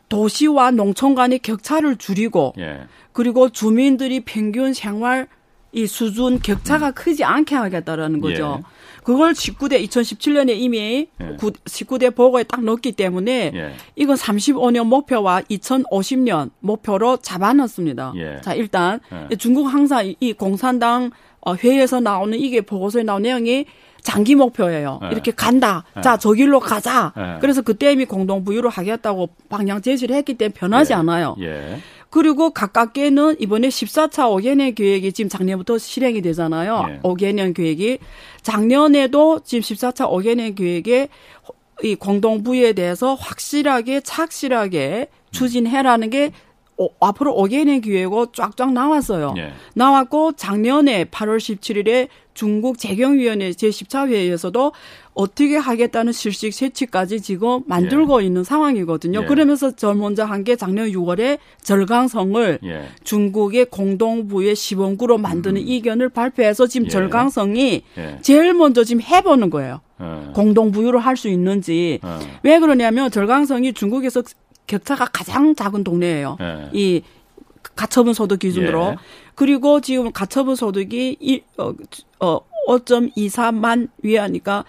[0.09, 2.83] 도시와 농촌 간의 격차를 줄이고 예.
[3.13, 5.27] 그리고 주민들이 평균 생활
[5.73, 8.59] 이 수준 격차가 크지 않게 하겠다라는 거죠.
[8.61, 8.63] 예.
[9.03, 11.37] 그걸 19대 2017년에 이미 예.
[11.39, 13.73] 구 19대 보고에 딱 넣었기 때문에 예.
[13.97, 18.13] 이건 35년 목표와 2050년 목표로 잡아놨습니다.
[18.17, 18.41] 예.
[18.43, 19.01] 자 일단
[19.31, 19.37] 예.
[19.37, 21.11] 중국 항상 이- 이 공산당
[21.41, 23.65] 어, 회의에서 나오는 이게 보고서에 나온 내용이
[24.03, 25.01] 장기 목표예요.
[25.05, 25.09] 예.
[25.11, 25.85] 이렇게 간다.
[25.97, 26.01] 예.
[26.01, 27.13] 자, 저 길로 가자.
[27.17, 27.39] 예.
[27.41, 30.97] 그래서 그때 이미 공동 부유로 하겠다고 방향 제시를 했기 때문에 변하지 예.
[30.97, 31.37] 않아요.
[32.13, 32.23] 예.
[32.23, 36.87] 그리고 가깝게는 이번에 14차 5개년 계획이 지금 작년부터 실행이 되잖아요.
[36.89, 37.01] 예.
[37.01, 37.99] 5개년 계획이.
[38.43, 41.09] 작년에도 지금 14차 5개년 계획에
[41.83, 46.33] 이 공동부유에 대해서 확실하게 착실하게 추진해라는 게
[46.79, 49.35] 어, 앞으로 5개년 기획고 쫙쫙 나왔어요.
[49.37, 49.53] 예.
[49.75, 54.73] 나왔고 작년에 8월 17일에 중국 재경위원회 제10차 회의에서도
[55.15, 59.23] 어떻게 하겠다는 실식 세치까지 지금 만들고 있는 상황이거든요.
[59.23, 59.27] 예.
[59.27, 62.89] 그러면서 저 먼저 한 게 작년 6월에 절강성을 예.
[63.05, 66.91] 중국의 공동부의 시범구로 만드는 이견을 발표해서 지금 예.
[66.91, 68.19] 절강성이 예.
[68.23, 69.81] 제일 먼저 지금 해보는 거예요.
[69.99, 70.33] 어.
[70.35, 72.01] 공동부유를 할 수 있는지.
[72.03, 72.19] 어.
[72.43, 74.23] 왜 그러냐면 절강성이 중국에서
[74.67, 76.39] 격차가 가장 작은 동네예요.
[76.41, 76.71] 예.
[76.73, 77.03] 이
[77.77, 78.83] 가처분 소득 기준으로.
[78.93, 78.97] 예.
[79.35, 81.73] 그리고 지금 가처분 소득이 일, 어,
[82.21, 84.65] 어, 5.24만 위하니까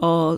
[0.00, 0.36] 어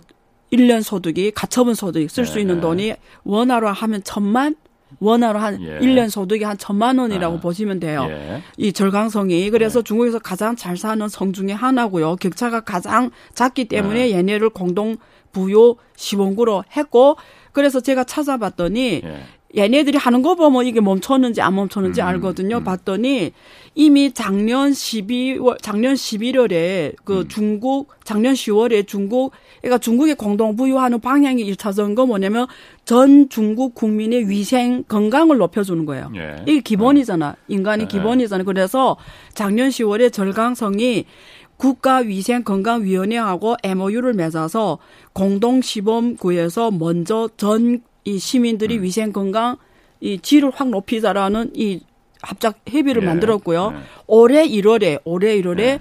[0.53, 2.41] 1년 소득이 가처분 소득 쓸수 예.
[2.43, 2.95] 있는 돈이
[3.25, 4.57] 원화로 하면 천만
[5.01, 5.79] 원화로 한 예.
[5.81, 7.41] 일 1년 소득이 한 천만 원이라고 아.
[7.41, 8.07] 보시면 돼요.
[8.09, 8.43] 예.
[8.57, 9.85] 이 절강성이 그래서 네.
[9.85, 12.17] 중국에서 가장 잘 사는 성 중에 하나고요.
[12.17, 14.13] 격차가 가장 작기 때문에 네.
[14.13, 14.97] 얘네를 공동
[15.33, 17.17] 부요 시범구로 했고
[17.53, 19.23] 그래서 제가 찾아봤더니 예.
[19.59, 22.59] 얘네들이 하는 거 보면 이게 멈췄는지 안 멈췄는지 음, 알거든요.
[22.59, 22.65] 음.
[22.65, 23.33] 봤더니
[23.75, 27.29] 이미 작년 12월, 작년 11월에 그 음.
[27.29, 32.47] 중국, 작년 10월에 중국, 그러니까 중국의 공동 부유하는 방향이 일차적인 거 뭐냐면
[32.85, 36.11] 전 중국 국민의 위생, 건강을 높여주는 거예요.
[36.17, 36.37] 예.
[36.47, 37.37] 이게 기본이잖아.
[37.49, 37.89] 인간이 네.
[37.89, 38.45] 기본이잖아.
[38.45, 38.97] 그래서
[39.35, 41.05] 작년 10월에 절강성이
[41.59, 44.79] 국가위생건강위원회하고 MOU를 맺어서
[45.13, 48.83] 공동시범구에서 먼저 전 이 시민들이 음.
[48.83, 49.57] 위생 건강
[50.01, 51.81] 이 질을 확 높이자라는 이
[52.23, 53.07] 합작 협의를 예.
[53.07, 53.73] 만들었고요.
[53.75, 53.79] 예.
[54.07, 55.81] 올해 1월에 올해 1월에 예.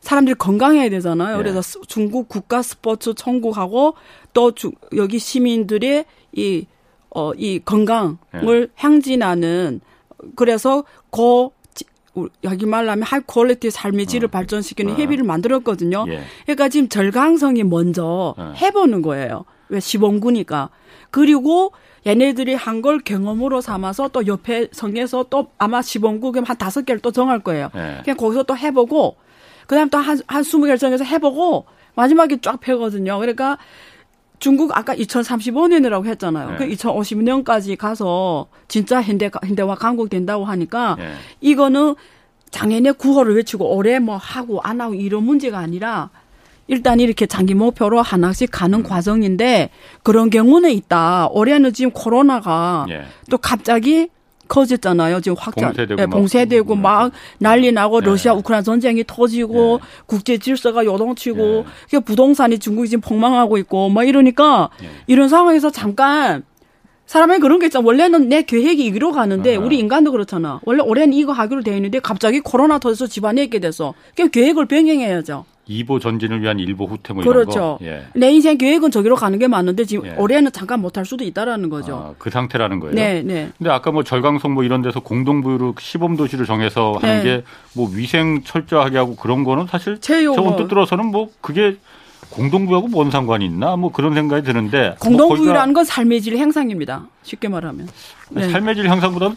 [0.00, 1.34] 사람들이 건강해야 되잖아요.
[1.34, 1.38] 예.
[1.38, 3.94] 그래서 스- 중국 국가 스포츠 청국하고
[4.32, 6.66] 또 주, 여기 시민들의 이,
[7.10, 8.66] 어, 이 건강을 예.
[8.76, 9.80] 향진하는
[10.36, 11.52] 그래서 고
[12.44, 14.96] 여기 말하면 high quality 삶의 질을 발전시키는 어.
[14.96, 16.06] 협의를 만들었거든요.
[16.08, 16.20] 예.
[16.44, 18.54] 그러니까 지금 절강성이 먼저 어.
[18.56, 19.44] 해보는 거예요.
[19.68, 20.70] 왜 시범구니까.
[21.10, 21.72] 그리고
[22.06, 27.00] 얘네들이 한 걸 경험으로 삼아서 또 옆에 성에서 또 아마 시범구 그럼 한 다섯 개를
[27.00, 27.70] 또 정할 거예요.
[27.74, 28.00] 예.
[28.04, 29.16] 그냥 거기서 또 해보고
[29.66, 31.64] 그다음 또한한 스무 개를 정해서 해보고
[31.96, 33.18] 마지막에 쫙 펴거든요.
[33.18, 33.58] 그러니까
[34.38, 36.50] 중국 아까 2035년이라고 했잖아요.
[36.50, 36.56] 네.
[36.58, 41.12] 그 2050년까지 가서 진짜 현대 현대화 강국 된다고 하니까 예.
[41.40, 41.94] 이거는
[42.50, 46.10] 작년에 구호를 외치고 올해 뭐 하고 안 하고 이런 문제가 아니라
[46.68, 48.82] 일단 이렇게 장기 목표로 하나씩 가는 음.
[48.82, 49.70] 과정인데
[50.02, 51.28] 그런 경우는 있다.
[51.30, 53.04] 올해는 지금 코로나가 예.
[53.30, 54.08] 또 갑자기
[54.48, 55.20] 커졌잖아요.
[55.20, 56.82] 지금 확장, 봉쇄되고 예, 막 봉쇄되고 음.
[56.82, 58.06] 막 난리 나고 네.
[58.06, 59.88] 러시아 우크라이나 전쟁이 터지고 네.
[60.06, 61.64] 국제 질서가 요동치고 네.
[61.90, 64.88] 그 부동산이 중국이 지금 폭망하고 있고 막 이러니까 네.
[65.06, 66.44] 이런 상황에서 잠깐
[67.06, 67.84] 사람이 그런 게 있잖아.
[67.86, 69.64] 원래는 내 계획이 이기로 가는데 아하.
[69.64, 70.60] 우리 인간도 그렇잖아.
[70.64, 75.44] 원래 올해는 이거 하기로 돼 있는데 갑자기 코로나 터져서 집안에 있게 돼서 그 계획을 변경해야죠.
[75.68, 77.50] 이보 전진을 위한 일보 후퇴 뭐 그렇죠.
[77.50, 77.78] 이런 거.
[77.82, 78.04] 예.
[78.14, 80.14] 내 인생 계획은 저기로 가는 게 맞는데 지금 예.
[80.16, 81.96] 올해는 잠깐 못 할 수도 있다라는 거죠.
[81.96, 82.94] 아, 그 상태라는 거예요.
[82.94, 83.50] 네, 네.
[83.58, 87.42] 근데 아까 뭐 절강성 뭐 이런 데서 공동부유로 시범 도시를 정해서 하는 네.
[87.74, 89.98] 게뭐 위생 철저하게 하고 그런 거는 사실.
[90.00, 91.76] 저 언뜻 들어서는 뭐 그게
[92.30, 97.06] 공동부유하고 뭔 상관이 있나 뭐 그런 생각이 드는데 뭐 공동부유라는 건 삶의 질 향상입니다.
[97.22, 97.88] 쉽게 말하면.
[98.30, 98.48] 네.
[98.48, 99.36] 삶의 질 향상보다는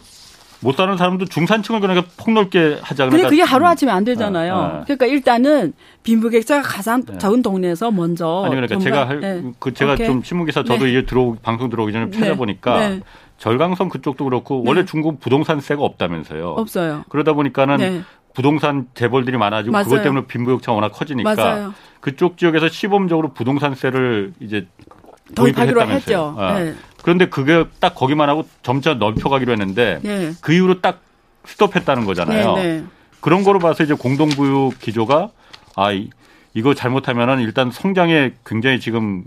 [0.62, 4.54] 못 사는 사람도 중산층을 그러니까 폭넓게 하자 그러니까 그게 하루 아침에 안 되잖아요.
[4.54, 4.84] 아, 아.
[4.84, 7.18] 그러니까 일단은 빈부격차가 가장 네.
[7.18, 9.42] 적은 동네에서 먼저 아니 그러니까 제가 할, 네.
[9.58, 10.06] 그 제가 오케이.
[10.06, 10.90] 좀 신문 기사 저도 네.
[10.90, 13.00] 이게 들어 방송 들어오기 전에 찾아보니까 네.
[13.38, 14.70] 절강성 그쪽도 그렇고 네.
[14.70, 16.50] 원래 중국 부동산세가 없다면서요.
[16.50, 17.04] 없어요.
[17.08, 18.02] 그러다 보니까는 네.
[18.34, 20.04] 부동산 재벌들이 많아지고 그것 맞아요.
[20.04, 21.74] 때문에 빈부격차가 워낙 커지니까 맞아요.
[22.00, 24.66] 그쪽 지역에서 시범적으로 부동산세를 이제
[25.34, 26.34] 도입하기로 했죠.
[26.38, 26.58] 아.
[26.58, 26.74] 네.
[27.02, 30.32] 그런데 그게 딱 거기만 하고 점차 넓혀가기로 했는데 네.
[30.40, 31.00] 그 이후로 딱
[31.46, 32.54] 스톱했다는 거잖아요.
[32.56, 32.84] 네, 네.
[33.20, 35.30] 그런 거로 봐서 이제 공동부유 기조가
[35.76, 35.88] 아
[36.52, 39.24] 이거 잘못하면은 일단 성장에 굉장히 지금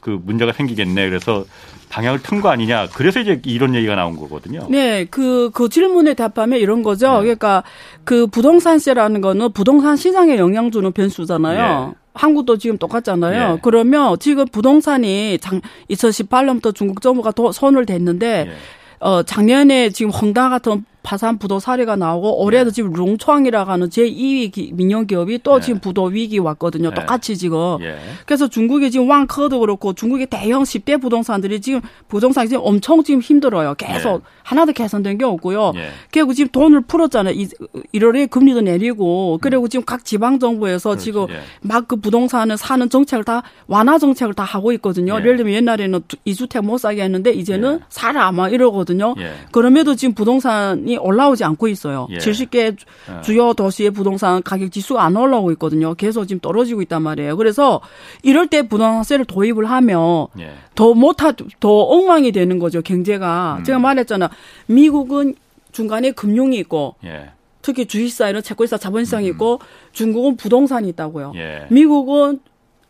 [0.00, 1.08] 그 문제가 생기겠네.
[1.08, 1.44] 그래서
[1.88, 2.88] 방향을 튼 거 아니냐.
[2.94, 4.66] 그래서 이제 이런 얘기가 나온 거거든요.
[4.68, 7.12] 네, 그, 그 질문에 답하면 이런 거죠.
[7.14, 7.20] 네.
[7.20, 7.62] 그러니까
[8.04, 11.86] 그 부동산세라는 거는 부동산 시장에 영향 주는 변수잖아요.
[11.88, 11.94] 네.
[12.16, 13.54] 한국도 지금 똑같잖아요.
[13.54, 13.60] 네.
[13.62, 18.50] 그러면 지금 부동산이 장, 2018년부터 중국 정부가 도, 손을 댔는데, 네.
[19.00, 22.74] 어, 작년에 지금 헝다 같은 파산 부도 사례가 나오고 올해도 네.
[22.74, 25.64] 지금 롱초항이라고 하는 제2위 민영 기업이 또 네.
[25.64, 26.88] 지금 부도 위기 왔거든요.
[26.90, 26.94] 네.
[26.96, 27.78] 똑같이 지금.
[27.80, 27.96] 예.
[28.26, 33.74] 그래서 중국이 지금 왕커도 그렇고 중국의 대형 10대 부동산들이 지금 부동산이 지금 엄청 지금 힘들어요.
[33.74, 34.20] 계속 예.
[34.42, 35.74] 하나도 개선된 게 없고요.
[35.76, 35.90] 예.
[36.10, 37.36] 그리고 지금 돈을 풀었잖아요.
[37.94, 39.68] 1월에 금리도 내리고 그리고 음.
[39.68, 41.04] 지금 각 지방 정부에서 그렇지.
[41.04, 41.38] 지금 예.
[41.60, 45.14] 막그 부동산을 사는 정책을 다 완화 정책을 다 하고 있거든요.
[45.14, 45.18] 예.
[45.20, 47.84] 예를 들면 옛날에는 이주택 못 사게 했는데 이제는 예.
[47.90, 49.14] 사라 아마 이러거든요.
[49.52, 52.06] 그럼에도 지금 부동산이 올라오지 않고 있어요.
[52.10, 52.18] 예.
[52.18, 53.20] 70개 예.
[53.22, 55.94] 주요 도시의 부동산 가격 지수가 안 올라오고 있거든요.
[55.94, 57.36] 계속 지금 떨어지고 있단 말이에요.
[57.36, 57.80] 그래서
[58.22, 60.52] 이럴 때 부동산세를 도입을 하면 예.
[60.74, 62.82] 더 못하 더 엉망이 되는 거죠.
[62.82, 63.56] 경제가.
[63.58, 63.64] 음.
[63.64, 64.30] 제가 말했잖아.
[64.66, 65.34] 미국은
[65.72, 67.30] 중간에 금융이 있고 예.
[67.62, 69.32] 특히 주식사에는 채권사 자본시장이 음.
[69.32, 69.60] 있고
[69.92, 71.32] 중국은 부동산이 있다고요.
[71.34, 71.66] 예.
[71.70, 72.40] 미국은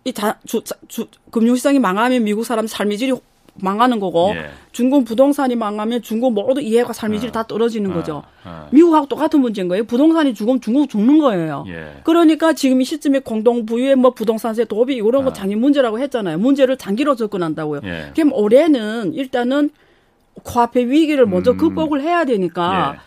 [0.05, 3.13] 이 자, 주, 주, 금융시장이 망하면 미국 사람 삶의 질이
[3.61, 4.51] 망하는 거고 예.
[4.73, 7.33] 중국 부동산이 망하면 중국 모두 이해가 삶의 질이 어.
[7.33, 8.17] 다 떨어지는 거죠.
[8.17, 8.23] 어.
[8.45, 8.69] 어.
[8.71, 9.85] 미국하고 똑같은 문제인 거예요.
[9.85, 11.65] 부동산이 죽으면 중국 죽는 거예요.
[11.69, 12.01] 예.
[12.05, 15.33] 그러니까 지금 이 시점에 공동 부유의 뭐 부동산세 도비 이런 거 어.
[15.33, 16.39] 장기 문제라고 했잖아요.
[16.39, 17.81] 문제를 장기로 접근한다고요.
[17.85, 18.13] 예.
[18.15, 19.71] 그럼 올해는 일단은
[20.43, 21.57] 코앞에 위기를 먼저 음.
[21.57, 23.06] 극복을 해야 되니까 예.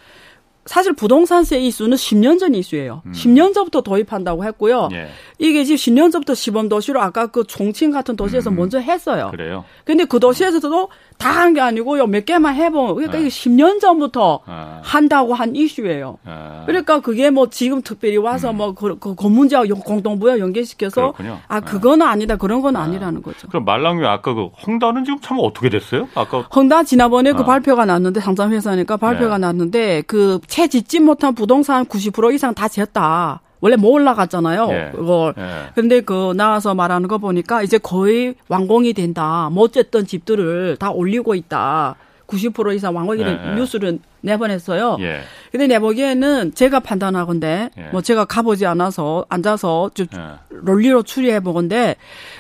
[0.70, 3.02] 사실 부동산세 이수는 10년 전 이수예요.
[3.04, 3.12] 음.
[3.12, 4.90] 10년 전부터 도입한다고 했고요.
[4.92, 5.08] 예.
[5.40, 8.56] 이게 지금 10년 전부터 시범 도시로 아까 그 종칭 같은 도시에서 음.
[8.58, 9.30] 먼저 했어요.
[9.32, 9.66] 그래요?
[9.84, 12.06] 근데 그 도시에서도 다 한 게 아니고요.
[12.08, 12.94] 몇 개만 해본.
[12.96, 13.20] 그러니까 아.
[13.20, 14.80] 이게 10년 전부터 아.
[14.84, 16.20] 한다고 한 이슈예요.
[16.24, 16.64] 아.
[16.68, 18.58] 그러니까 그게 뭐 지금 특별히 와서 음.
[18.58, 21.40] 뭐그 그 건문제와 공동부여 연계시켜서 그렇군요.
[21.48, 22.36] 아 그거는 아니다.
[22.36, 22.82] 그런 건 아.
[22.84, 23.48] 아니라는 거죠.
[23.48, 26.08] 그럼 말랑유 아까 그 헝다는 지금 참 어떻게 됐어요?
[26.14, 27.46] 아까 헝다 지난번에 그 아.
[27.46, 29.48] 발표가 났는데 상장 회사니까 발표가 네.
[29.48, 33.40] 났는데 그채 짓지 못한 부동산 90% 이상 다 지었다.
[33.62, 34.68] 원래 못 올라갔잖아요.
[34.72, 34.92] 예.
[34.94, 35.34] 그걸.
[35.38, 35.70] 예.
[35.74, 39.48] 근데 그 나와서 말하는 거 보니까 이제 거의 완공이 된다.
[39.54, 41.96] 뭐 어쨌든 집들을 다 올리고 있다.
[42.28, 43.56] 90% 이상 완공이 된 예.
[43.56, 44.98] 뉴스를 내보냈어요.
[45.00, 45.22] 예.
[45.52, 47.82] 근데 내 보기에는 제가 판단하건데 예.
[47.94, 50.20] 뭐 제가 가보지 않아서 앉아서 좀 예.
[50.50, 51.96] 롤리로 추리해 보건데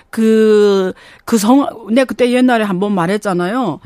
[0.09, 3.79] 그 그 성 내가 그때 옛날에 한번 말했잖아요.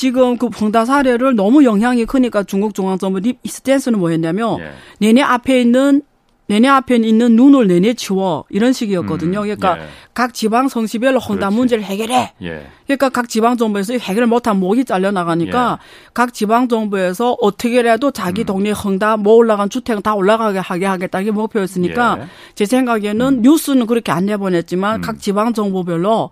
[0.00, 0.10] 예.
[0.10, 4.72] 지금 그 봉다 사례를 너무 영향이 크니까 중국 중앙정부 스탠스는 뭐였냐면 예.
[4.98, 6.02] 내내 앞에 있는
[6.50, 9.38] 내내 앞에 있는 눈을 내내 치워 이런 식이었거든요.
[9.38, 9.86] 음, 그러니까 예.
[10.14, 12.32] 각 지방 성시별로 혼다 문제를 해결해.
[12.42, 12.66] 예.
[12.86, 16.10] 그러니까 각 지방 정부에서 해결 못한 목이 잘려 나가니까 예.
[16.12, 18.46] 각 지방 정부에서 어떻게라도 자기 음.
[18.46, 22.26] 동네 헝다 뭐 올라간 주택 다 올라가게 하게 하겠다 이게 목표였으니까 예.
[22.56, 23.42] 제 생각에는 음.
[23.42, 25.00] 뉴스는 그렇게 안 내보냈지만 음.
[25.02, 26.30] 각 지방 정부별로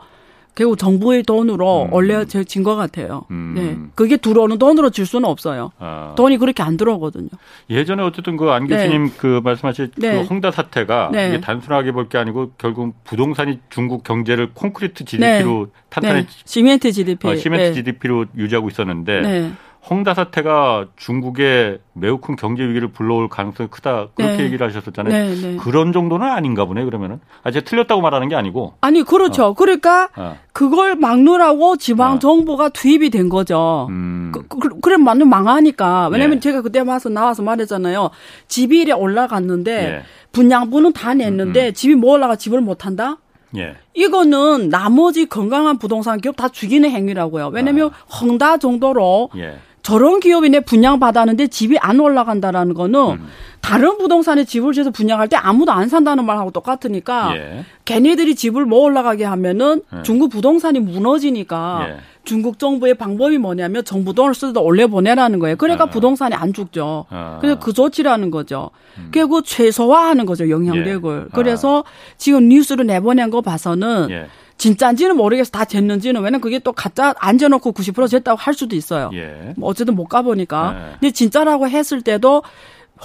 [0.58, 1.92] 결국 정부의 돈으로 음.
[1.92, 3.24] 올려진 것 같아요.
[3.30, 3.52] 음.
[3.54, 3.76] 네.
[3.94, 5.70] 그게 들어오는 돈으로 줄 수는 없어요.
[5.78, 6.14] 아.
[6.16, 7.28] 돈이 그렇게 안 들어오거든요.
[7.70, 9.12] 예전에 어쨌든 그 안 교수님 네.
[9.18, 10.12] 그 말씀하신 그 네.
[10.14, 11.28] 그 홍다 사태가 네.
[11.28, 15.72] 이게 단순하게 볼 게 아니고 결국 부동산이 중국 경제를 콘크리트 GDP로 네.
[15.90, 16.26] 탄탄히 네.
[16.44, 19.52] 시멘트 GDP, 어, 시멘트 GDP로 유지하고 있었는데
[19.88, 24.44] 홍다 사태가 중국에 매우 큰 경제 위기를 불러올 가능성이 크다 그렇게 네.
[24.44, 25.12] 얘기를 하셨었잖아요.
[25.12, 25.56] 네, 네.
[25.56, 27.20] 그런 정도는 아닌가 보네 그러면은.
[27.42, 28.74] 아 제가 틀렸다고 말하는 게 아니고.
[28.80, 29.46] 아니 그렇죠.
[29.46, 29.52] 어.
[29.54, 30.36] 그러니까 어.
[30.52, 32.18] 그걸 막느라고 지방 어.
[32.18, 33.86] 정부가 투입이 된 거죠.
[33.90, 34.32] 음.
[34.32, 36.08] 그, 그, 그래 완전 망하니까.
[36.08, 36.40] 왜냐면 네.
[36.40, 38.10] 제가 그때 와서 나와서 말했잖아요.
[38.48, 40.02] 집이 올라갔는데 예.
[40.32, 41.72] 분양분은 다 냈는데 음, 음.
[41.72, 43.16] 집이 뭐 올라가 집을 못 한다?
[43.56, 43.76] 예.
[43.94, 47.48] 이거는 나머지 건강한 부동산 기업 다 죽이는 행위라고요.
[47.48, 48.16] 왜냐면 아.
[48.16, 49.58] 헝다 정도로 예.
[49.88, 53.26] 저런 기업이 내 분양 받았는데 집이 안 올라간다라는 거는 음.
[53.62, 57.64] 다른 부동산에 집을 지어서 분양할 때 아무도 안 산다는 말하고 똑같으니까 예.
[57.86, 60.02] 걔네들이 집을 뭐 올라가게 하면은 예.
[60.02, 61.96] 중국 부동산이 무너지니까 예.
[62.24, 65.56] 중국 정부의 방법이 뭐냐면 정부 돈을 쓰다 올려 보내라는 거예요.
[65.56, 65.86] 그러니까 아.
[65.86, 67.06] 부동산이 안 죽죠.
[67.08, 67.38] 아.
[67.40, 68.68] 그래서 그 조치라는 거죠.
[68.98, 69.08] 음.
[69.10, 71.22] 그리고 최소화하는 거죠 영향력을.
[71.24, 71.28] 예.
[71.32, 72.14] 그래서 아.
[72.18, 74.26] 지금 뉴스를 내보낸 거 봐서는 예.
[74.58, 75.50] 진짜인지는 모르겠어.
[75.50, 76.16] 다 쟀는지는.
[76.16, 79.10] 왜냐면 그게 또 가짜 앉아놓고 90% 쟀다고 할 수도 있어요.
[79.14, 79.54] 예.
[79.56, 80.72] 뭐 어쨌든 못 가보니까.
[80.72, 80.96] 네.
[81.00, 82.42] 근데 진짜라고 했을 때도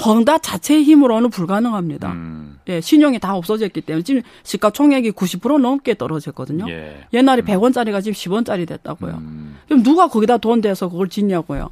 [0.05, 2.11] 헝다 자체의 힘으로는 불가능합니다.
[2.11, 2.59] 음.
[2.67, 6.65] 예, 신용이 다 없어졌기 때문에 지금 시가총액이 90% 넘게 떨어졌거든요.
[6.69, 7.05] 예.
[7.13, 7.45] 옛날에 음.
[7.45, 9.13] 100원짜리가 지금 10원짜리 됐다고요.
[9.13, 9.57] 음.
[9.67, 11.69] 그럼 누가 거기다 돈 대서 그걸 짓냐고요.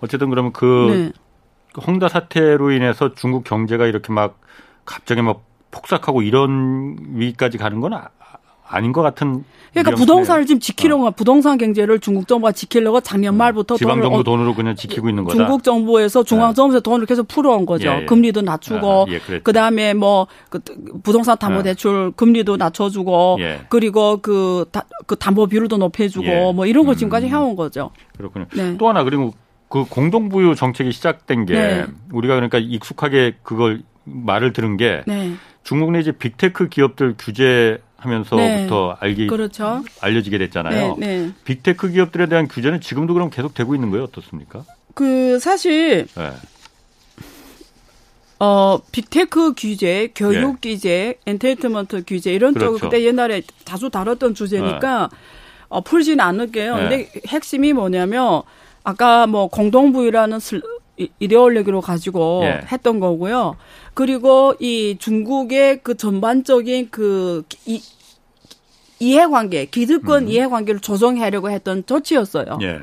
[0.00, 1.12] 어쨌든 그러면 그
[1.76, 1.82] 네.
[1.84, 4.40] 헝다 사태로 인해서 중국 경제가 이렇게 막
[4.84, 7.94] 갑자기 막 폭삭하고 이런 위기까지 가는 건
[8.66, 9.44] 아, 아닌 것 같은.
[9.72, 11.10] 그러니까 부동산을 지금 지키려고 어.
[11.10, 13.36] 부동산 경제를 중국 정부가 지키려고 작년 어.
[13.38, 15.36] 말부터 지방 정부 돈으로 그냥 지키고 있는 거다.
[15.36, 16.90] 중국 정부에서 중앙 정부에서 네.
[16.90, 17.88] 돈을 계속 풀어온 거죠.
[17.88, 18.04] 예, 예.
[18.04, 20.60] 금리도 낮추고 아, 예, 그다음에 뭐 그
[21.02, 23.60] 부동산 담보 대출 금리도 낮춰주고 예.
[23.68, 26.52] 그리고 그, 다, 그 담보 비율도 높여주고 예.
[26.52, 27.30] 뭐 이런 거 지금까지 음.
[27.30, 27.90] 해온 거죠.
[28.16, 28.46] 그렇군요.
[28.54, 28.76] 네.
[28.76, 29.32] 또 하나 그리고
[29.68, 31.86] 그 공동부유 정책이 시작된 게 네.
[32.12, 35.32] 우리가 그러니까 익숙하게 그걸 말을 들은 게 네.
[35.64, 39.06] 중국 내지 big tech 기업들 규제 하면서부터 네.
[39.06, 39.82] 알기 그렇죠.
[40.00, 40.96] 알려지게 됐잖아요.
[40.98, 41.32] 네, 네.
[41.44, 44.64] big tech 기업들에 대한 규제는 지금도 그럼 계속 되고 있는 거예요, 어떻습니까?
[44.94, 46.30] 그 사실 네.
[48.38, 50.70] 어 big tech 규제, 교육 예.
[50.70, 52.78] 규제, entertainment 규제 이런 그렇죠.
[52.78, 55.16] 쪽 그때 옛날에 자주 다뤘던 주제니까 네.
[55.68, 56.76] 어, 풀지는 않을게요.
[56.76, 56.80] 네.
[56.82, 58.42] 근데 핵심이 뭐냐면
[58.84, 60.40] 아까 뭐 공동부유라는
[60.96, 62.60] 이데올로기로 가지고 예.
[62.70, 63.56] 했던 거고요.
[63.94, 67.82] 그리고 이 중국의 그 전반적인 그 이,
[68.98, 70.28] 이해관계, 기득권 음.
[70.28, 72.58] 이해관계를 조정하려고 했던 조치였어요.
[72.62, 72.80] 예.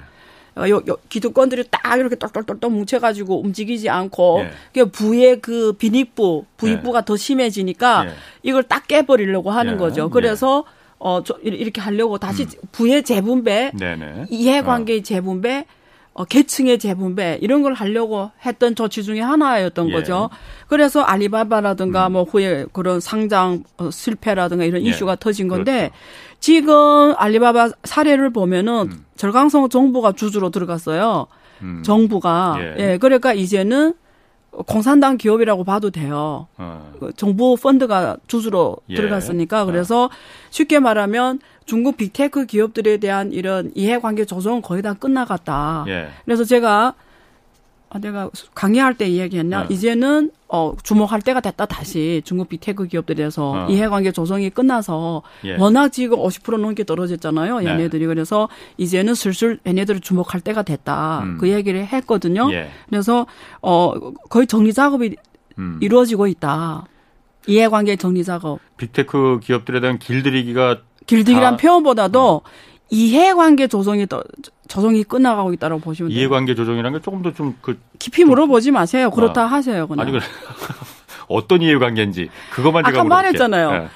[0.57, 4.43] 어, 요, 요 기득권들이 딱 이렇게 똘똘똘똘 뭉쳐가지고 움직이지 않고
[4.75, 4.83] 예.
[4.83, 7.05] 부의 그 비닉부, 부익부가 예.
[7.05, 8.13] 더 심해지니까 예.
[8.43, 9.77] 이걸 딱 깨버리려고 하는 예.
[9.77, 10.09] 거죠.
[10.09, 10.65] 그래서
[10.97, 12.67] 어, 저, 이렇게 하려고 다시 음.
[12.73, 14.25] 부의 재분배, 네네.
[14.29, 15.03] 이해관계의 어.
[15.03, 15.65] 재분배,
[16.19, 19.93] 어, 계층의 재분배 이런 걸 하려고 했던 조치 중에 하나였던 예.
[19.93, 20.29] 거죠.
[20.67, 22.11] 그래서 알리바바라든가 음.
[22.11, 24.89] 뭐 후에 그런 상장 어, 실패라든가 이런 예.
[24.89, 26.39] 이슈가 터진 건데 그렇죠.
[26.41, 29.05] 지금 알리바바 사례를 보면은 음.
[29.15, 31.27] 절강성 정부가 주주로 들어갔어요.
[31.61, 31.83] 음.
[31.85, 32.75] 정부가 예.
[32.79, 32.97] 예.
[32.97, 33.93] 그러니까 이제는
[34.51, 36.47] 공산당 기업이라고 봐도 돼요.
[36.57, 36.91] 어.
[36.99, 38.95] 그 정부 펀드가 주주로 예.
[38.95, 40.09] 들어갔으니까 그래서 어.
[40.49, 45.85] 쉽게 말하면 중국 big tech 기업들에 대한 이런 이해관계 조정은 거의 다 끝나갔다.
[45.87, 46.07] 예.
[46.25, 46.95] 그래서 제가
[47.91, 49.61] 아, 내가 강의할 때 이야기했나?
[49.61, 49.67] 어.
[49.69, 53.67] 이제는 어 주목할 때가 됐다 다시 중국 big tech 기업들에서 어.
[53.69, 55.57] 이해관계 조정이 끝나서 예.
[55.57, 57.59] 워낙 지금 50% 넘게 떨어졌잖아요.
[57.59, 57.67] 네.
[57.67, 58.07] 얘네들이 네.
[58.07, 61.19] 그래서 이제는 슬슬 얘네들을 주목할 때가 됐다.
[61.19, 61.37] 음.
[61.37, 62.51] 그 얘기를 했거든요.
[62.51, 62.71] 예.
[62.89, 63.27] 그래서
[63.61, 63.93] 어
[64.29, 65.17] 거의 정리 작업이
[65.59, 65.77] 음.
[65.81, 66.87] 이루어지고 있다.
[67.45, 68.59] 이해관계 정리 작업.
[68.77, 72.41] 빅테크 기업들에 대한 길들이기가 길들이란 표현보다도 어.
[72.91, 74.23] 이해관계 조정이 더
[74.67, 76.19] 조정이 끝나가고 있다고 보시면 돼요.
[76.19, 79.09] 이해관계 조정이라는 게 조금 더 좀 그 깊이 물어보지 마세요.
[79.11, 79.45] 그렇다 아.
[79.47, 79.87] 하세요.
[79.87, 80.01] 그냥.
[80.03, 80.21] 아니 그래.
[81.27, 83.09] 어떤 이해관계인지 그것만 제가 아까 물어볼게.
[83.09, 83.89] 말했잖아요.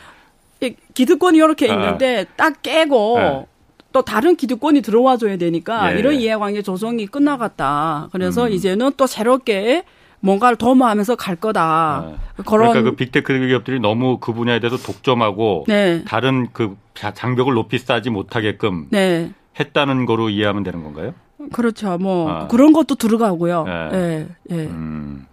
[0.59, 0.75] 네.
[0.93, 1.73] 기득권이 이렇게 아.
[1.73, 3.45] 있는데 딱 깨고 네.
[3.91, 5.99] 또 다른 기득권이 들어와 줘야 되니까 예.
[5.99, 8.09] 이런 이해관계 조정이 끝나갔다.
[8.11, 8.51] 그래서 음.
[8.51, 9.83] 이제는 또 새롭게
[10.23, 12.05] 뭔가를 도모하면서 갈 거다.
[12.07, 12.15] 네.
[12.45, 16.03] 그런 그러니까 그 big tech 기업들이 너무 그 분야에 대해서 독점하고 네.
[16.05, 19.33] 다른 그 장벽을 높이 쌓지 못하게끔 네.
[19.59, 21.13] 했다는 거로 이해하면 되는 건가요?
[21.51, 21.97] 그렇죠.
[21.97, 22.47] 뭐 아.
[22.47, 23.65] 그런 것도 들어가고요.
[23.67, 23.97] 예.
[23.97, 24.27] 예.
[24.51, 24.55] 예.
[24.55, 25.25] 음.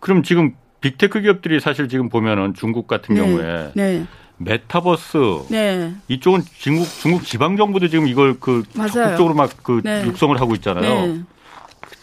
[0.00, 3.20] 그럼 지금 big tech 기업들이 사실 지금 보면은 중국 같은 네.
[3.20, 4.04] 경우에 네.
[4.38, 5.18] 메타버스
[5.50, 5.94] 네.
[6.08, 8.90] 이쪽은 중국 중국 지방 정부도 지금 이걸 그 맞아요.
[8.90, 10.04] 적극적으로 막그 네.
[10.04, 11.22] 육성을 하고 있잖아요.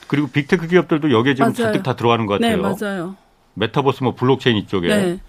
[0.09, 0.15] 네.
[0.15, 1.53] 그리고 big tech 기업들도 여기에 지금 맞아요.
[1.55, 2.57] 잔뜩 다 들어가는 것 같아요.
[2.57, 3.15] 네, 맞아요.
[3.53, 4.87] 메타버스 뭐 blockchain 이쪽에.
[4.87, 5.19] 네.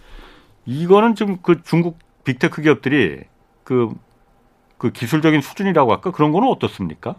[0.67, 3.21] 이거는 좀 그 중국 big tech 기업들이
[3.65, 3.91] 그,
[4.79, 6.11] 그 기술적인 수준이라고 할까?
[6.11, 7.17] 그런 거는 어떻습니까?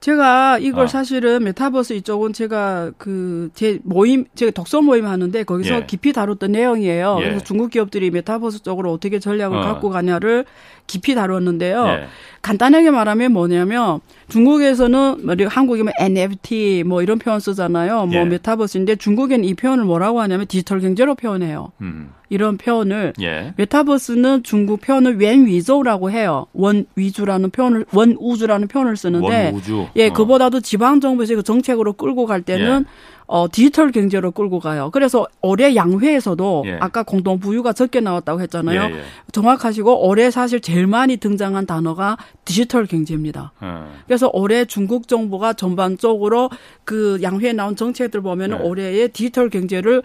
[0.00, 0.86] 제가 이걸 아.
[0.86, 5.86] 사실은 메타버스 이쪽은 제가 그 제 모임 제가 독서 모임 하는데 거기서 예.
[5.86, 7.16] 깊이 다뤘던 내용이에요.
[7.20, 7.24] 예.
[7.24, 9.60] 그래서 중국 기업들이 메타버스 쪽으로 어떻게 전략을 어.
[9.62, 10.44] 갖고 가냐를
[10.86, 11.86] 깊이 다뤘는데요.
[11.86, 12.06] 예.
[12.42, 18.06] 간단하게 말하면 뭐냐면 중국에서는 뭐 한국이면 NFT 뭐 이런 표현 쓰잖아요.
[18.06, 18.24] 뭐 예.
[18.24, 21.72] metaverse인데 중국에는 이 표현을 뭐라고 하냐면 디지털 경제로 표현해요.
[21.80, 22.10] 음.
[22.28, 23.54] 이런 표현을 예.
[23.56, 26.46] metaverse는 중국 표현을 元宇宙라고 해요.
[26.52, 29.86] 元宇宙라는 표현을 원우주라는 표현을 쓰는데 원우주.
[29.96, 30.12] 예, 어.
[30.12, 33.13] 그보다도 지방 정부에서 그 정책으로 끌고 갈 때는 예.
[33.26, 34.90] 어, 디지털 경제로 끌고 가요.
[34.92, 36.76] 그래서 올해 양회에서도 예.
[36.80, 38.80] 아까 공동 부유가 적게 나왔다고 했잖아요.
[38.82, 39.00] 예, 예.
[39.32, 43.52] 정확하시고 올해 사실 제일 많이 등장한 단어가 디지털 경제입니다.
[43.60, 43.90] 어.
[44.06, 46.50] 그래서 올해 중국 정부가 전반적으로
[46.84, 48.64] 그 양회에 나온 정책들 보면은 네.
[48.64, 50.02] 올해의 디지털 경제를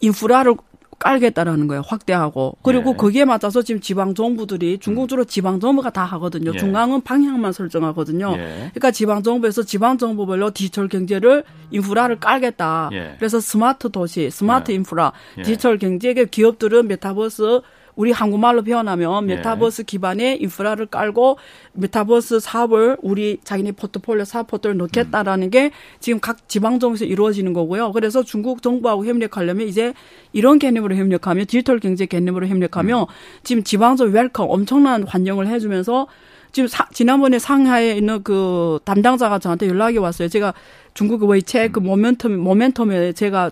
[0.00, 0.56] 인프라를
[0.98, 1.82] 깔겠다라는 거예요.
[1.86, 2.56] 확대하고.
[2.62, 2.96] 그리고 예.
[2.96, 5.26] 거기에 맞춰서 지금 지방 정부들이 중국 주로 음.
[5.26, 6.52] 지방 정부가 다 하거든요.
[6.54, 6.58] 예.
[6.58, 8.34] 중앙은 방향만 설정하거든요.
[8.36, 8.70] 예.
[8.74, 12.90] 그러니까 지방 정부에서 지방 정부별로 디지털 경제를 인프라를 깔겠다.
[12.92, 13.14] 예.
[13.18, 14.76] 그래서 스마트 도시, 스마트 예.
[14.76, 15.42] 인프라, 예.
[15.42, 17.60] 디지털 경제 기업들은 메타버스
[17.96, 19.36] 우리 한국말로 표현하면 예.
[19.36, 21.38] 메타버스 기반의 인프라를 깔고
[21.72, 27.92] 메타버스 사업을 우리 자기네 포트폴리오 사업 포트를 넣겠다라는 게 지금 각 지방정부에서 이루어지는 거고요.
[27.92, 29.94] 그래서 중국 정부하고 협력하려면 이제
[30.32, 33.06] 이런 개념으로 협력하면 디지털 경제 개념으로 협력하면 음.
[33.42, 36.06] 지금 지방정 welcome 엄청난 환영을 해주면서
[36.52, 40.28] 지금 사, 지난번에 상하이에 있는 그 담당자가 저한테 연락이 왔어요.
[40.28, 40.54] 제가
[40.94, 43.50] 중국 웨이체 그 모멘텀 모멘텀에 제가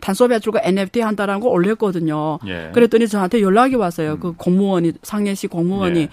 [0.00, 2.38] 탄소 배출과 NFT 한다라는 거 올렸거든요.
[2.46, 2.70] 예.
[2.72, 4.18] 그랬더니 저한테 연락이 왔어요.
[4.18, 6.08] 그 공무원이 상해시 공무원이 예.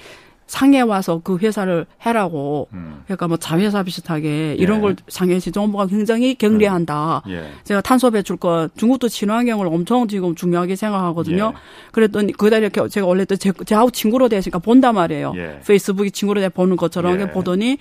[0.48, 2.68] 상해 와서 그 회사를 해라고.
[2.74, 3.02] 음.
[3.06, 4.82] 그러니까 뭐 자회사 비슷하게 이런 예.
[4.82, 7.24] 걸 상해시 정부가 굉장히 경례한다.
[7.30, 7.50] 예.
[7.64, 11.54] 제가 탄소 배출권 중국도 친환경을 엄청 지금 중요하게 생각하거든요.
[11.56, 11.92] 예.
[11.92, 15.34] 그랬더니 거기다 이렇게 제가 원래 또 제, 제하고 친구로 되니까 본단 말이에요.
[15.38, 15.60] 예.
[15.66, 17.32] 페이스북이 친구로 돼 보는 것처럼 예.
[17.32, 17.78] 보더니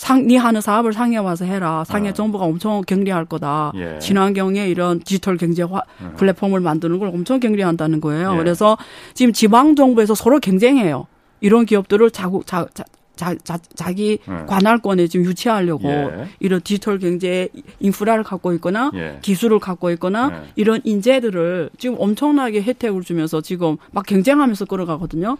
[0.00, 1.84] 상, 니 하는 사업을 상해 와서 해라.
[1.84, 2.12] 상해 어.
[2.14, 3.72] 정부가 엄청 경리할 거다.
[3.74, 3.98] 예.
[3.98, 5.82] 친환경의 이런 디지털 경제 화
[6.16, 8.32] 플랫폼을 만드는 걸 엄청 경리한다는 거예요.
[8.32, 8.38] 예.
[8.38, 8.78] 그래서
[9.12, 11.06] 지금 지방 정부에서 서로 경쟁해요.
[11.42, 12.84] 이런 기업들을 자국 자, 자,
[13.14, 14.46] 자, 자, 자기 음.
[14.46, 16.28] 관할권에 지금 유치하려고 예.
[16.40, 19.18] 이런 디지털 경제 인프라를 갖고 있거나 예.
[19.20, 20.48] 기술을 갖고 있거나 예.
[20.56, 25.36] 이런 인재들을 지금 엄청나게 혜택을 주면서 지금 막 경쟁하면서 끌어가거든요.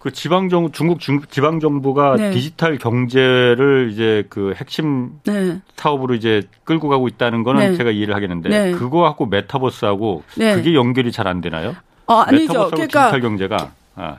[0.00, 2.30] 그 지방 정 중국 중, 지방 정부가 네.
[2.30, 5.60] 디지털 경제를 이제 그 핵심 네.
[5.76, 7.76] 사업으로 이제 끌고 가고 있다는 거는 네.
[7.76, 8.72] 제가 이해를 하겠는데 네.
[8.72, 10.54] 그거하고 메타버스하고 네.
[10.54, 11.74] 그게 연결이 잘 안 되나요?
[12.06, 12.52] 어, 아니죠.
[12.70, 12.76] 그러니까
[13.10, 14.16] 디지털 경제가 아,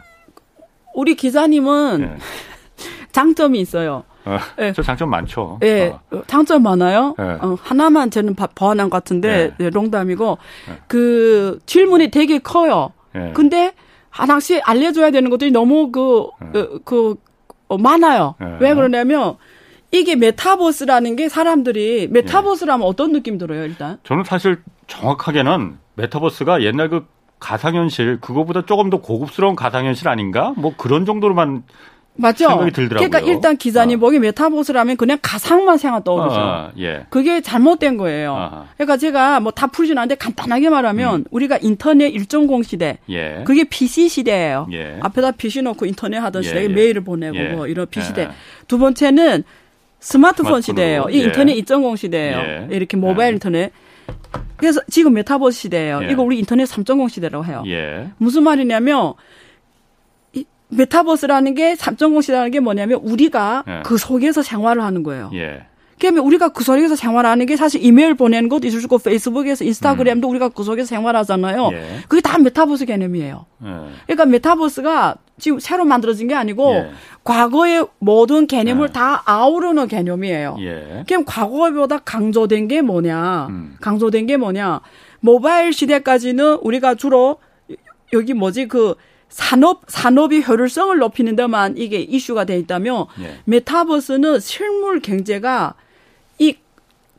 [0.94, 2.18] 우리 기자님은 예.
[3.14, 4.04] 장점이 있어요.
[4.26, 4.74] 어, 예.
[4.74, 5.60] 저 장점 많죠.
[5.64, 6.22] 예, 어.
[6.28, 7.16] 장점 많아요.
[7.18, 7.24] 예.
[7.42, 9.66] 어, 하나만 저는 바- 보완한 것 같은데 예.
[9.66, 10.38] 예, 농담이고
[10.88, 12.92] 그 질문이 되게 커요.
[13.16, 13.32] 예.
[13.34, 13.74] 근데
[14.20, 16.60] 하나씩 알려줘야 되는 것들이 너무 그, 예.
[16.60, 17.16] 어, 그,
[17.68, 18.36] 어, 많아요.
[18.42, 18.58] 예.
[18.60, 19.36] 왜 그러냐면,
[19.92, 23.98] 이게 메타버스라는 게 사람들이, 메타버스라면 어떤 느낌 들어요, 일단?
[24.04, 27.08] 저는 사실 정확하게는 메타버스가 옛날 그
[27.40, 30.54] 가상현실 그거보다 조금 더 고급스러운 가상현실 아닌가?
[30.58, 31.64] 뭐 그런 정도로만
[32.22, 32.48] 맞죠?
[32.50, 33.10] 생각이 들더라고요.
[33.10, 34.02] 그러니까 일단 기자님 어.
[34.02, 36.36] 보기 메타버스라면 그냥 가상만 생각 떠오르죠.
[36.40, 37.06] 아, 예.
[37.10, 38.36] 그게 잘못된 거예요.
[38.36, 38.66] 아하.
[38.76, 43.14] 그러니까 제가 뭐 다 풀진 않는데 간단하게 말하면 우리가 인터넷 1.0 시대, 음.
[43.14, 43.44] 예.
[43.46, 44.68] 그게 PC 시대예요.
[44.72, 44.98] 예.
[45.02, 46.68] 앞에다 PC 놓고 인터넷 하던 예, 시대에 예.
[46.68, 47.44] 메일을 보내고 예.
[47.50, 48.22] 뭐 이런 PC 시대.
[48.24, 48.30] 예.
[48.68, 49.44] 두 번째는
[50.00, 51.08] 스마트폰 시대예요.
[51.10, 51.24] 이 예.
[51.26, 52.38] 인터넷 2.0 시대예요.
[52.38, 52.68] 예.
[52.72, 53.34] 이렇게 모바일 예.
[53.34, 53.72] 인터넷.
[54.58, 56.02] 그래서 지금 메타버스 시대예요.
[56.04, 56.12] 예.
[56.12, 57.64] 이거 우리 인터넷 3.0 시대라고 해요.
[57.68, 58.08] 예.
[58.18, 59.14] 무슨 말이냐면 이
[60.70, 63.82] 메타버스라는 게 3.0 시대라는 게 뭐냐면 우리가 예.
[63.84, 65.32] 그 속에서 생활을 하는 거예요.
[65.34, 65.66] 예.
[66.00, 70.30] 그러면 우리가 그 속에서 생활하는 게 사실 이메일 보내는 것도 있을 수 있고 페이스북에서 인스타그램도
[70.30, 71.68] 우리가 그 속에서 생활하잖아요.
[71.68, 71.74] 음.
[71.74, 71.98] 예.
[72.08, 73.46] 그게 다 메타버스 개념이에요.
[73.66, 73.68] 예.
[74.06, 76.92] 그러니까 메타버스가 지금 새로 만들어진 게 아니고 예.
[77.26, 78.94] 과거의 모든 개념을 예.
[78.94, 80.58] 다 아우르는 개념이에요.
[80.62, 81.04] 예.
[81.06, 83.48] 그럼 과거보다 강조된 게 뭐냐?
[83.50, 83.76] 음.
[83.82, 84.80] 강조된 게 뭐냐?
[85.20, 87.38] 모바일 시대까지는 우리가 주로
[88.14, 88.96] 여기 뭐지 그
[89.30, 93.38] 산업 산업의 효율성을 높이는 데만 이게 이슈가 돼 있다면 예.
[93.46, 95.76] 메타버스는 실물 경제가
[96.40, 96.56] 이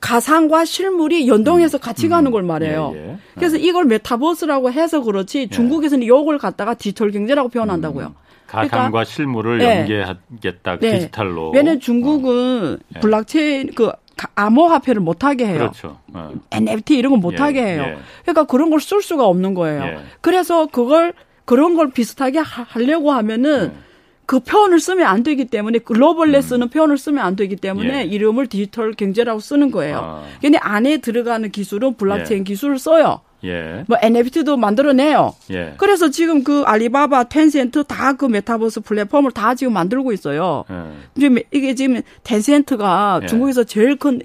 [0.01, 2.93] 가상과 실물이 연동해서 같이 가는 걸 말해요.
[2.97, 3.17] 예, 예.
[3.35, 8.15] 그래서 이걸 메타버스라고 해서 그렇지 중국에서는 이걸 갖다가 디지털 경제라고 표현한다고요.
[8.47, 9.81] 가상과 그러니까- 실물을 네.
[9.81, 10.93] 연계하겠다 네.
[10.99, 11.51] 디지털로.
[11.51, 13.01] 왜냐면 중국은 예.
[13.01, 15.59] 블록체인 그 가- 암호화폐를 못 하게 해요.
[15.59, 15.99] 그렇죠.
[16.13, 16.33] 어.
[16.51, 17.85] NFT 이런 건 못 예, 하게 해요.
[17.87, 17.99] 예.
[18.23, 19.83] 그러니까 그런 걸 쓸 수가 없는 거예요.
[19.85, 19.99] 예.
[20.21, 21.13] 그래서 그걸
[21.51, 23.79] 그런 걸 비슷하게 하, 하려고 하면은 예.
[24.25, 27.95] 그 표현을 쓰면 안 되기 때문에 글로벌에서 쓰는 표현을 쓰면 안 되기 때문에 음.
[27.99, 28.05] 예.
[28.05, 29.99] 이름을 디지털 경제라고 쓰는 거예요.
[30.01, 30.25] 아.
[30.41, 32.45] 근데 안에 들어가는 기술은 블록체인 예.
[32.45, 33.23] 기술을 써요.
[33.43, 33.85] 예.
[33.89, 35.35] 뭐 NFT도 만들어내요.
[35.51, 35.75] 예.
[35.77, 40.65] 그래서 지금 그 알리바바, 텐센트 다 그 메타버스 플랫폼을 다 지금 만들고 있어요.
[40.71, 40.75] 예.
[41.19, 43.27] 지금 이게 지금 텐센트가 예.
[43.27, 44.21] 중국에서 제일 큰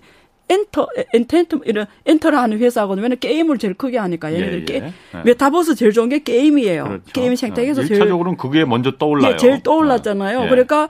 [0.48, 3.02] 엔터 엔텐트 이런 엔터를 하는 회사거든요.
[3.04, 4.94] 왜냐면 게임을 제일 크게 하니까 얘네들 예, 게 예.
[5.16, 5.24] 예.
[5.24, 6.84] 메타버스 제일 좋은 게 게임이에요.
[6.84, 7.12] 그렇죠.
[7.14, 9.34] 게임 생태계에서 어, 제일 일차적으로는 그게 먼저 떠올라요.
[9.34, 10.40] 예, 제일 떠올랐잖아요.
[10.40, 10.46] 어.
[10.46, 10.50] 예.
[10.50, 10.88] 그러니까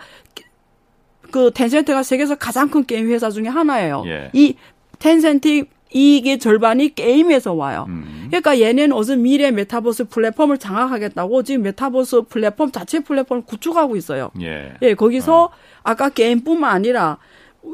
[1.32, 4.04] 그 텐센트가 세계에서 가장 큰 게임 회사 중에 하나예요.
[4.08, 4.30] 예.
[4.34, 4.56] 이
[5.00, 7.86] 텐센트 이익의 절반이 게임에서 와요.
[7.88, 8.26] 음.
[8.28, 14.32] 그러니까 얘는 어서 미래 메타버스 플랫폼을 장악하겠다고 지금 메타버스 플랫폼 자체 플랫폼을 구축하고 있어요.
[14.42, 14.74] 예.
[14.82, 15.52] 예, 거기서
[15.84, 17.18] 아까 게임뿐만 아니라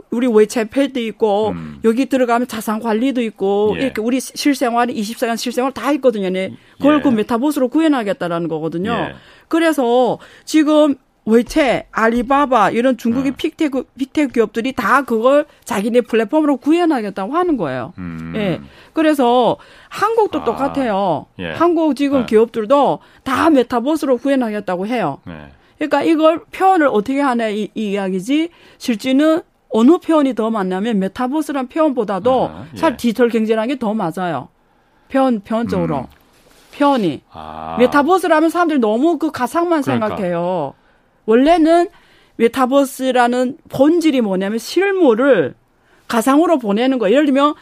[0.09, 1.79] 우리 위챗페이도 있고 음.
[1.83, 3.83] 여기 들어가면 자산 관리도 있고 예.
[3.83, 6.29] 이렇게 우리 실생활이 24시간 실생활 다 있거든요.
[6.29, 6.53] 네.
[6.77, 7.01] 그걸 예.
[7.01, 8.91] 그 메타버스로 구현하겠다라는 거거든요.
[8.91, 9.15] 예.
[9.47, 13.35] 그래서 지금 위챗, 알리바바 이런 중국의 어.
[13.37, 17.93] 빅테크 빅테크 기업들이 다 그걸 자기네 플랫폼으로 구현하겠다고 하는 거예요.
[17.99, 18.33] 음.
[18.35, 18.59] 예.
[18.93, 19.57] 그래서
[19.89, 20.43] 한국도 아.
[20.43, 21.27] 똑같아요.
[21.39, 21.51] 예.
[21.51, 22.25] 한국 지금 아.
[22.25, 25.19] 기업들도 다 메타버스로 구현하겠다고 해요.
[25.25, 25.49] 네.
[25.77, 28.49] 그러니까 이걸 표현을 어떻게 하냐 이, 이 이야기지.
[28.77, 29.41] 실제는
[29.73, 32.77] 어느 표현이 더 맞냐면 메타버스란 표현보다도 아하, 예.
[32.77, 34.49] 사실 디지털 경제라는 게 더 맞아요.
[35.09, 36.05] 표현 표현적으로 음.
[36.77, 37.77] 표현이 아.
[37.79, 40.07] 메타버스라면 사람들이 너무 그 가상만 그러니까.
[40.07, 40.73] 생각해요.
[41.25, 41.89] 원래는
[42.37, 45.53] 메타버스라는 본질이 뭐냐면 실물을
[46.07, 47.09] 가상으로 보내는 거.
[47.11, 47.53] 예를 들면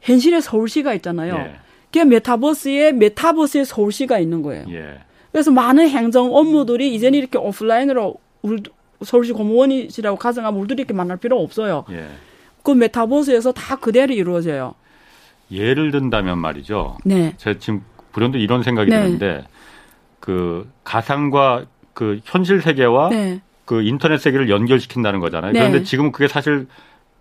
[0.00, 1.34] 현실의 서울시가 있잖아요.
[1.36, 1.52] 예.
[1.86, 4.64] 그게 메타버스에 메타버스의 서울시가 있는 거예요.
[4.70, 4.98] 예.
[5.32, 8.62] 그래서 많은 행정 업무들이 이제는 이렇게 오프라인으로 울-
[9.02, 11.84] 서울시 공무원이시라고 가정하면 우리들이 이렇게 만날 필요 없어요.
[11.90, 12.08] 예.
[12.62, 14.74] 그 메타버스에서 다 그대로 이루어져요.
[15.50, 16.98] 예를 든다면 말이죠.
[17.04, 17.34] 네.
[17.36, 17.82] 제가 지금
[18.12, 19.02] 불현도 이런 생각이 네.
[19.02, 19.44] 드는데
[20.20, 23.40] 그 가상과 그 현실 세계와 네.
[23.64, 25.52] 그 인터넷 세계를 연결시킨다는 거잖아요.
[25.52, 25.58] 네.
[25.60, 26.66] 그런데 지금은 그게 사실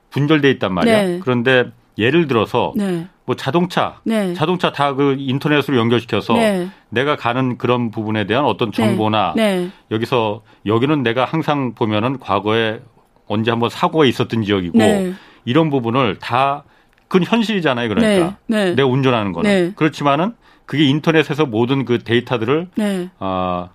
[0.09, 1.05] 분절돼 있단 말이야.
[1.05, 1.19] 네.
[1.21, 3.07] 그런데 예를 들어서 네.
[3.26, 4.34] 뭐 자동차, 네.
[4.34, 6.67] 자동차 다 그 인터넷으로 연결시켜서 네.
[6.89, 9.69] 내가 가는 그런 부분에 대한 어떤 정보나 네.
[9.91, 12.80] 여기서 여기는 내가 항상 보면은 과거에
[13.28, 15.13] 언제 한번 사고가 있었던 지역이고 네.
[15.43, 16.63] 이런 부분을 다
[17.07, 17.89] 그건 현실이잖아요.
[17.89, 18.65] 그러니까 네.
[18.65, 18.76] 네.
[18.76, 19.71] 내가 운전하는 거는 네.
[19.76, 20.34] 그렇지만은
[20.65, 23.09] 그게 인터넷에서 모든 그 데이터들을 네.
[23.19, 23.69] 아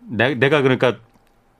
[0.00, 0.96] 내, 내가 그러니까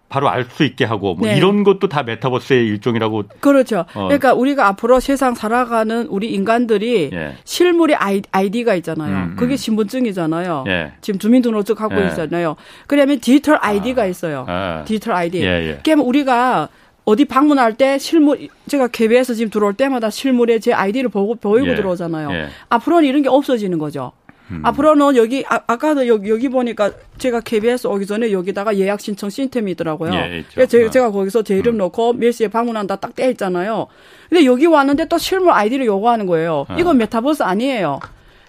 [0.09, 1.37] 바로 알 수 있게 하고 뭐 네.
[1.37, 3.85] 이런 것도 다 메타버스의 일종이라고 그렇죠.
[3.95, 4.05] 어.
[4.05, 7.35] 그러니까 우리가 앞으로 세상 살아가는 우리 인간들이 예.
[7.45, 9.17] 실물의 아이, 아이디가 있잖아요.
[9.17, 9.37] 음, 음.
[9.37, 10.65] 그게 신분증이잖아요.
[10.69, 10.93] 예.
[11.01, 12.07] 지금 주민등록증 갖고 예.
[12.09, 12.57] 있잖아요.
[12.87, 14.45] 그러면 디지털 아이디가 있어요.
[14.49, 14.85] 아.
[14.87, 15.43] 디지털 아이디.
[15.43, 15.81] 예, 예.
[15.85, 16.69] 그러면 우리가
[17.05, 21.75] 어디 방문할 때 실물 제가 KBS 지금 들어올 때마다 실물에 제 아이디를 보고 보이고 예.
[21.75, 22.31] 들어오잖아요.
[22.33, 22.47] 예.
[22.69, 24.13] 앞으로는 이런 게 없어지는 거죠.
[24.51, 24.61] 음.
[24.65, 29.73] 앞으로는 여기 아, 아까도 여기, 여기 보니까 제가 KBS 오기 전에 여기다가 예약 신청 시스템이
[29.73, 30.13] 있더라고요.
[30.15, 30.45] 예.
[30.55, 30.91] 그래서 제가, 어.
[30.91, 33.87] 제가 거기서 제 이름 넣고 몇 시에 방문한다 딱 떼 있잖아요.
[34.29, 36.67] 근데 여기 왔는데 또 실물 아이디를 요구하는 거예요.
[36.69, 36.77] 어.
[36.79, 37.99] 이건 메타버스 아니에요.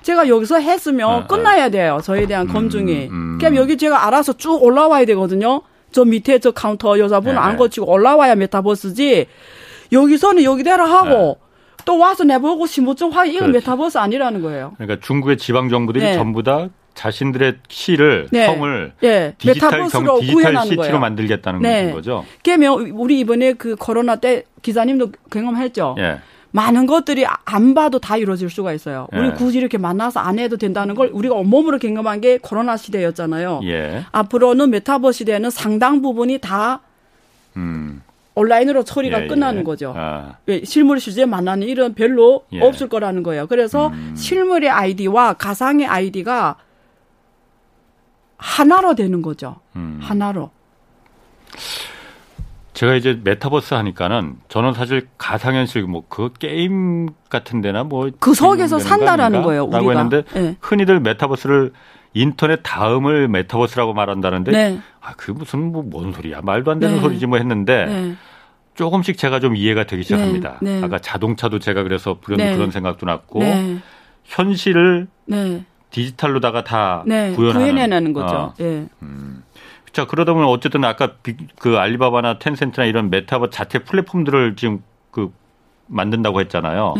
[0.03, 1.27] 제가 여기서 했으면 어, 어.
[1.27, 1.99] 끝나야 돼요.
[2.03, 3.07] 저에 대한 검증이.
[3.09, 3.37] 음.
[3.39, 5.61] 그럼 여기 제가 알아서 쭉 올라와야 되거든요.
[5.91, 7.57] 저 밑에 저 카운터 여자분 네, 안 네.
[7.57, 9.25] 거치고 올라와야 메타버스지.
[9.91, 11.37] 여기서는 여기대로 하고
[11.87, 13.51] 또 와서 내보고 신분증 확인 이건 네.
[13.53, 13.65] 그렇지.
[13.65, 14.73] 메타버스 아니라는 거예요.
[14.75, 16.13] 그러니까 중국의 지방 정부들이 네.
[16.15, 18.45] 전부 다 자신들의 시를 네.
[18.45, 20.99] 성을 예, 디지털 메타버스로 경, 디지털 구현하는 시티로 거예요.
[20.99, 21.91] 만들겠다는 네.
[21.93, 22.25] 거죠.
[22.43, 25.95] 그러면 우리 이번에 그 코로나 때 기자님도 경험했죠.
[25.99, 26.19] 예.
[26.51, 29.07] 많은 것들이 안 봐도 다 이루어질 수가 있어요.
[29.13, 29.31] 우리 예.
[29.31, 33.61] 굳이 이렇게 만나서 안 해도 된다는 걸 우리가 온몸으로 경험한 게 코로나 시대였잖아요.
[33.63, 34.03] 예.
[34.11, 36.81] 앞으로는 메타버스 시대는 상당 부분이 다
[37.55, 38.01] 음.
[38.41, 39.27] 온라인으로 처리가 예, 예.
[39.27, 39.93] 끝나는 거죠.
[39.97, 40.37] 아.
[40.45, 42.61] 왜 실물 실제 만나는 일은 별로 예.
[42.61, 43.47] 없을 거라는 거예요.
[43.47, 44.13] 그래서 음.
[44.15, 46.55] 실물의 아이디와 가상의 아이디가
[48.37, 49.55] 하나로 되는 거죠.
[49.75, 49.99] 음.
[50.01, 50.51] 하나로.
[52.73, 58.77] 제가 이제 메타버스 하니까는 저는 사실 가상현실 뭐 그 게임 같은 데나 뭐 그 속에서
[58.77, 59.41] 산다라는?
[59.41, 60.03] 거예요, 라고 우리가.
[60.03, 60.57] 했는데 예.
[60.61, 61.73] 흔히들 메타버스를
[62.13, 64.79] 인터넷 다음을 메타버스라고 말한다는데 네.
[65.01, 66.41] 아, 그 무슨 뭐 뭔 소리야.
[66.41, 67.01] 말도 안 되는 네.
[67.01, 68.15] 소리지 뭐 했는데 네.
[68.75, 70.57] 조금씩 제가 좀 이해가 되기 시작합니다.
[70.61, 70.81] 네.
[70.83, 72.55] 아까 자동차도 제가 그래서 그런 네.
[72.55, 73.77] 그런 생각도 났고 네.
[74.25, 75.63] 현실을 네.
[75.89, 77.31] 디지털로다가 다 네.
[77.33, 78.35] 구현하는 구현해내는 거죠.
[78.35, 78.53] 어.
[78.59, 78.85] 예.
[79.93, 85.31] 자 그러다 보면 어쨌든 아까 빅- 그 알리바바나 텐센트나 이런 메타버스 자체 플랫폼들을 지금 그
[85.87, 86.93] 만든다고 했잖아요.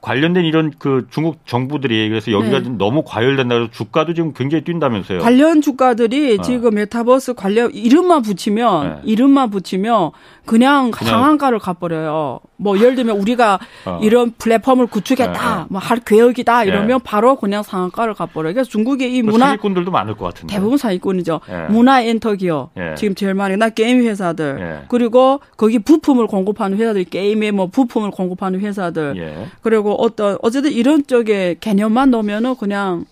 [0.00, 0.06] 네.
[0.06, 2.64] 관련된 이런 그 중국 정부들이 그래서 여기가 네.
[2.64, 5.20] 좀 너무 과열된다 그래서 주가도 지금 굉장히 뛴다면서요.
[5.20, 6.42] 관련 주가들이 어.
[6.42, 9.00] 지금 메타버스 관련 이름만 붙이면 네.
[9.04, 10.10] 이름만 붙이면
[10.46, 12.40] 그냥, 그냥- 상한가를 가버려요.
[12.60, 13.98] 뭐 예를 들면 우리가 어.
[14.02, 15.66] 이런 플랫폼을 구축했다, 네, 네.
[15.70, 17.04] 뭐 할 계획이다 이러면 네.
[17.04, 18.52] 바로 그냥 상한가를 가버려요.
[18.54, 20.54] 그래서 중국의 이 그 문화 사기꾼들도 많을 것 같은데.
[20.54, 21.40] 대부분 사기꾼이죠.
[21.48, 21.72] 예.
[21.72, 22.94] 문화 엔터 기업 예.
[22.96, 24.84] 지금 제일 많이 나 게임 회사들 예.
[24.88, 29.46] 그리고 거기 부품을 공급하는 회사들 게임에 뭐 부품을 공급하는 회사들 예.
[29.62, 33.06] 그리고 어떤 어쨌든 이런 쪽에 개념만 넣으면은 그냥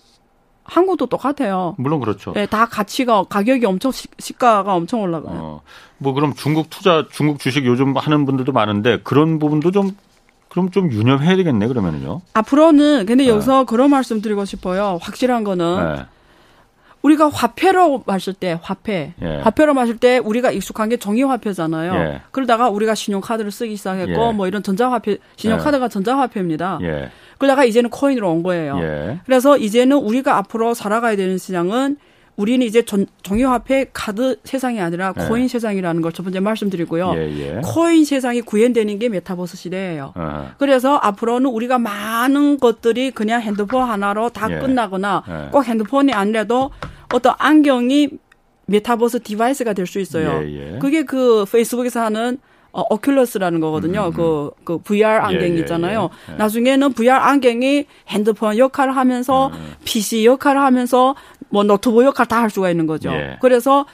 [0.68, 1.74] 한국도 똑같아요.
[1.78, 2.32] 물론 그렇죠.
[2.36, 5.38] 예, 다 가치가 가격이 엄청 시, 시가가 엄청 올라가요.
[5.40, 5.60] 어,
[5.96, 9.96] 뭐 그럼 중국 투자, 중국 주식 요즘 하는 분들도 많은데 그런 부분도 좀
[10.48, 12.20] 그럼 좀 유념해야 되겠네 그러면은요.
[12.34, 13.30] 앞으로는 근데 네.
[13.30, 14.98] 여기서 그런 말씀 드리고 싶어요.
[15.00, 16.04] 확실한 거는 네.
[17.02, 19.36] 우리가 화폐로 마실 때 화폐 예.
[19.36, 21.94] 화폐로 마실 때 우리가 익숙한 게 종이 화폐잖아요.
[21.94, 22.22] 예.
[22.32, 24.32] 그러다가 우리가 신용카드를 쓰기 시작했고 예.
[24.32, 26.78] 뭐 이런 전자화폐 신용카드가 전자화폐입니다.
[27.38, 27.40] 예.
[27.40, 28.78] 그러다가 이제는 코인으로 온 거예요.
[28.82, 29.20] 예.
[29.24, 31.96] 그래서 이제는 우리가 앞으로 살아가야 되는 시장은
[32.36, 35.26] 우리는 이제 전, 종이화폐 카드 세상이 아니라 예.
[35.26, 37.14] 코인 세상이라는 걸 첫 번째 말씀드리고요.
[37.16, 37.38] 예.
[37.56, 37.60] 예.
[37.64, 40.12] 코인 세상이 구현되는 게 메타버스 시대예요.
[40.14, 40.50] 어.
[40.58, 44.58] 그래서 앞으로는 우리가 많은 것들이 그냥 핸드폰 하나로 다 예.
[44.60, 45.48] 끝나거나 예.
[45.50, 46.70] 꼭 핸드폰이 아니라도
[47.12, 48.10] 어떤 안경이
[48.66, 50.40] 메타버스 디바이스가 될 수 있어요.
[50.44, 50.78] 예, 예.
[50.78, 52.38] 그게 그 페이스북에서 하는
[52.72, 54.10] 어, 오큘러스라는 거거든요.
[54.12, 56.10] 그, 그 VR 안경 음, 예, 예, 있잖아요.
[56.28, 56.32] 예.
[56.32, 56.36] 예.
[56.36, 61.14] 나중에는 VR 안경이 핸드폰 역할을 하면서 음, PC 역할을 하면서
[61.48, 63.10] 뭐 노트북 역할 다 할 수가 있는 거죠.
[63.12, 63.38] 예.
[63.40, 63.86] 그래서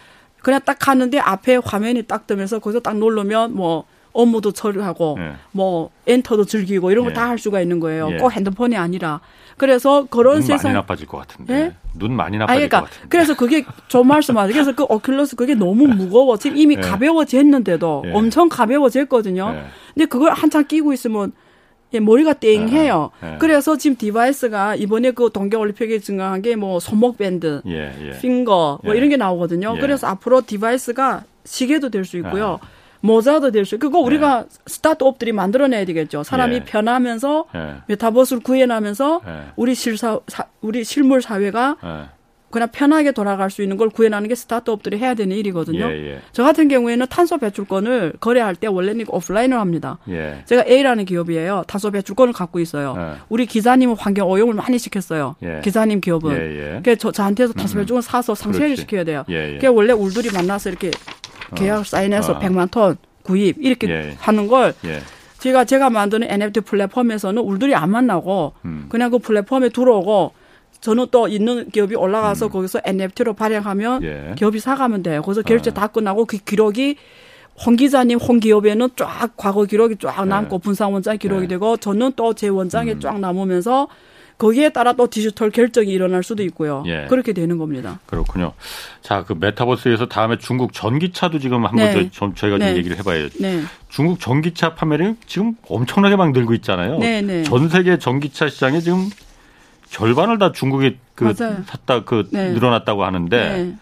[0.42, 5.32] 그냥 딱 하는데 앞에 화면이 딱 뜨면서 거기서 딱 누르면 뭐 업무도 처리하고 예.
[5.52, 7.14] 뭐 엔터도 즐기고 이런 거 예.
[7.14, 8.10] 다할 수가 있는 거예요.
[8.12, 8.16] 예.
[8.18, 9.20] 꼭 핸드폰이 아니라.
[9.56, 11.54] 그래서 그런 눈 세상 많이 나빠질 것 같은데.
[11.54, 11.74] 예?
[11.94, 13.08] 눈 많이 나빠질 그러니까 것 같은데.
[13.08, 14.52] 그래서 그게 좋은 말씀하세요.
[14.52, 16.36] 그래서 그 오큘러스 그게 너무 무거워.
[16.36, 16.80] 지금 이미 예.
[16.80, 18.12] 가벼워졌는데도 예.
[18.12, 19.52] 엄청 가벼워졌거든요.
[19.56, 19.64] 예.
[19.94, 21.32] 근데 그걸 한참 끼고 있으면
[21.92, 23.10] 예, 머리가 땡해요.
[23.22, 23.36] 예.
[23.38, 27.92] 그래서 지금 device가 이번에 그 동계올림픽에 등장한 게 뭐 손목 밴드, 예.
[28.02, 28.18] 예.
[28.20, 28.98] finger 뭐 예.
[28.98, 29.74] 이런 게 나오거든요.
[29.76, 29.80] 예.
[29.80, 32.58] 그래서 앞으로 device가 시계도 될 수 있고요.
[33.08, 33.78] 모자도 될 수.
[33.78, 36.22] 그거 우리가 스타트업들이 만들어내야 되겠죠.
[36.22, 36.64] 사람이 예.
[36.64, 37.74] 편하면서 예.
[37.86, 39.30] 메타버스를 구현하면서 예.
[39.56, 42.14] 우리 실사 사- 우리 실물 사회가 예.
[42.50, 45.86] 그냥 편하게 돌아갈 수 있는 걸 구현하는 게 스타트업들이 해야 되는 일이거든요.
[45.90, 46.20] 예, 예.
[46.30, 49.98] 저 같은 경우에는 탄소 배출권을 거래할 때 원래는 오프라인으로 합니다.
[50.08, 50.42] 예.
[50.46, 51.64] 제가 A라는 기업이에요.
[51.66, 52.94] 탄소 배출권을 갖고 있어요.
[52.96, 53.20] 예.
[53.28, 55.34] 우리 기사님은 환경 오염을 많이 시켰어요.
[55.42, 55.60] 예.
[55.64, 56.32] 기사님 기업은.
[56.32, 56.80] 예, 예.
[56.82, 58.76] 그래서 저, 저한테서 탄소 배출권 사서 그렇지.
[58.76, 59.24] 시켜야 돼요.
[59.30, 59.54] 예, 예.
[59.54, 60.92] 그게 원래 울들이 만나서 이렇게
[61.54, 62.38] 계약 사인해서 어.
[62.38, 64.16] 100만 톤 구입 이렇게 예.
[64.18, 65.00] 하는 걸 예.
[65.38, 68.86] 제가 제가 만드는 NFT 플랫폼에서는 울들이 안 만나고 음.
[68.88, 70.32] 그냥 그 플랫폼에 들어오고
[70.80, 74.28] 저는 또 있는 기업이 올라가서 거기서 NFT로 발행하면 음.
[74.30, 74.34] 예.
[74.36, 75.22] 기업이 사가면 돼요.
[75.22, 75.74] 거기서 결제 아.
[75.74, 76.96] 다 끝나고 그 기록이
[77.64, 81.48] 홍 기자님 홍 기업에는 쫙 과거 기록이 쫙 남고 분상 원장 기록이 네.
[81.48, 83.00] 되고 저는 또 제 원장에 음.
[83.00, 83.88] 쫙 남으면서
[84.38, 86.82] 거기에 따라 또 디지털 결정이 일어날 수도 있고요.
[86.86, 87.06] 예.
[87.08, 88.00] 그렇게 되는 겁니다.
[88.06, 88.52] 그렇군요.
[89.00, 92.10] 자, 그 메타버스에서 다음에 중국 전기차도 지금 한번 네.
[92.12, 92.76] 저, 저, 희가 좀 네.
[92.76, 93.28] 얘기를 해봐요.
[93.40, 93.62] 네.
[93.88, 96.98] 중국 전기차 판매량이 지금 엄청나게 막 늘고 있잖아요.
[96.98, 97.42] 네, 네.
[97.44, 99.08] 전 세계 전기차 시장에 지금
[99.88, 101.62] 절반을 다 중국이 그 맞아요.
[101.66, 102.50] 샀다 그 네.
[102.50, 103.76] 늘어났다고 하는데 네.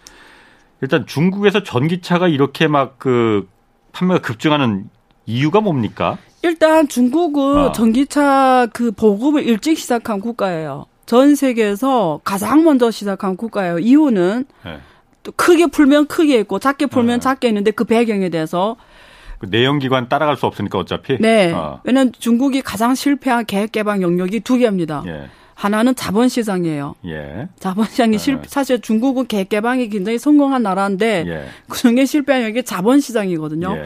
[0.82, 3.48] 일단 중국에서 전기차가 이렇게 막 그
[3.92, 4.88] 판매가 급증하는
[5.26, 6.18] 이유가 뭡니까?
[6.42, 7.72] 일단 중국은 어.
[7.72, 10.86] 전기차 그 보급을 일찍 시작한 국가예요.
[11.06, 13.78] 전 세계에서 가장 먼저 시작한 국가예요.
[13.78, 14.78] 이유는 네.
[15.22, 17.20] 또 크게 풀면 크게 있고 작게 풀면 어.
[17.20, 18.76] 작게 있는데 그 배경에 대해서
[19.38, 21.18] 그 내연기관 따라갈 수 없으니까 어차피.
[21.20, 21.52] 네.
[21.52, 21.80] 어.
[21.84, 25.02] 왜냐면 중국이 가장 실패한 계획 개방 영역이 두 개입니다.
[25.06, 25.28] 예.
[25.54, 26.94] 하나는 자본 시장이에요.
[27.06, 27.48] 예.
[27.58, 28.42] 자본 시장이 실 네.
[28.46, 31.44] 사실 중국은 계획 개방이 굉장히 성공한 나라인데 예.
[31.68, 33.76] 그중에 실패한 영역이 자본 시장이거든요.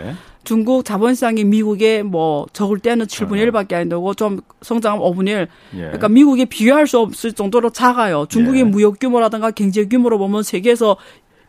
[0.46, 0.48] 예.
[0.48, 3.50] 중국 자본시장이 미국에 뭐 적을 때는 7분의 어.
[3.50, 5.48] 1밖에 안 되고 좀 성장하면 5분의 1.
[5.74, 5.78] 예.
[5.78, 8.26] 그러니까 미국에 비교할 수 없을 정도로 작아요.
[8.28, 8.64] 중국의 예.
[8.64, 10.96] 무역 규모라든가 경제 규모로 보면 세계에서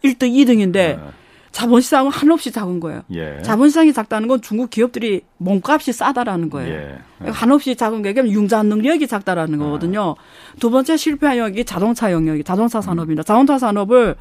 [0.04, 1.12] 1등, 2등인데 어.
[1.52, 3.02] 자본시장은 한없이 작은 거예요.
[3.12, 3.42] 예.
[3.42, 6.72] 자본시장이 작다는 건 중국 기업들이 몸값이 싸다라는 거예요.
[6.72, 6.98] 예.
[7.18, 10.16] 그러니까 한없이 작은 게 그냥 융자 능력이 작다라는 거거든요.
[10.60, 13.24] 두 번째 실패한 영역이 자동차 영역이 자동차 산업입니다.
[13.24, 14.16] 자동차 산업을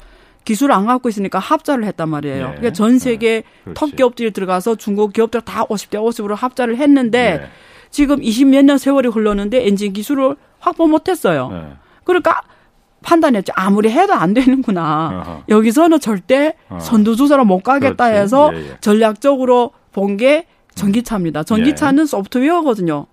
[0.47, 2.37] 기술을 안 갖고 있으니까 합자를 했단 말이에요.
[2.45, 2.47] 예.
[2.51, 3.77] 그러니까 전 세계 그렇지.
[3.79, 7.47] 톱 기업들이 들어가서 중국 기업들 다 50대 50으로 합자를 했는데 예.
[7.91, 11.49] 지금 20 몇 년 세월이 흘렀는데 엔진 기술을 확보 못 했어요.
[11.51, 11.73] 예.
[12.05, 12.41] 그러니까
[13.03, 13.51] 판단했죠.
[13.57, 15.23] 아무리 해도 안 되는구나.
[15.25, 15.43] 어허.
[15.49, 16.79] 여기서는 절대 어.
[16.79, 18.21] 선두주자로 못 가겠다 그렇지.
[18.21, 18.77] 해서 예, 예.
[18.79, 20.45] 전략적으로 본 게
[20.75, 21.43] 전기차입니다.
[21.43, 23.07] 전기차는 소프트웨어거든요.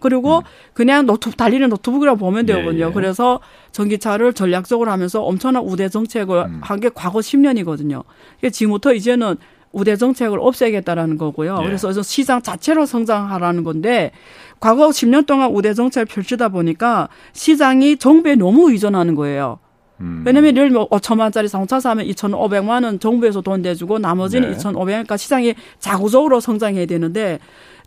[0.00, 0.42] 그리고
[0.72, 2.48] 그냥 노트 달리는 노트북이라고 보면 음.
[2.48, 2.88] 예, 되거든요.
[2.88, 2.92] 예.
[2.92, 3.40] 그래서
[3.72, 6.60] 전기차를 전략적으로 하면서 엄청난 우대 정책을 음.
[6.62, 8.04] 한게 과거 10년이거든요.
[8.52, 9.36] 지금부터 이제는
[9.72, 11.58] 우대 정책을 없애겠다라는 거고요.
[11.60, 11.64] 예.
[11.64, 14.12] 그래서 시장 자체로 성장하라는 건데
[14.60, 19.58] 과거 10년 동안 우대 정책을 펼치다 보니까 시장이 정부에 너무 의존하는 거예요.
[20.00, 20.22] 음.
[20.26, 24.56] 왜냐면 예를 들면 5천만짜리 자동차 사면 2,500만 원 정부에서 돈 대주고 나머지는 네.
[24.56, 27.38] 2,500원이니까 시장이 자구적으로 성장해야 되는데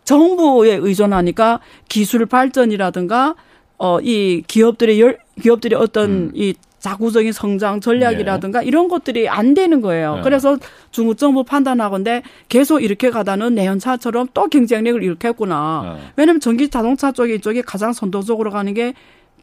[0.08, 3.34] 정부에 의존하니까 기술 발전이라든가
[3.76, 6.32] 어 이 기업들의 열 기업들의 어떤 음.
[6.34, 10.16] 이 자구적인 성장 전략이라든가 이런 것들이 안 되는 거예요.
[10.16, 10.22] 네.
[10.22, 10.56] 그래서
[10.90, 15.96] 중국 정부 판단하건데 계속 이렇게 가다는 내연차처럼 또 경쟁력을 잃겠구나.
[15.96, 16.02] 네.
[16.16, 18.94] 왜냐면 전기 자동차 쪽이 이쪽이 가장 선도적으로 가는 게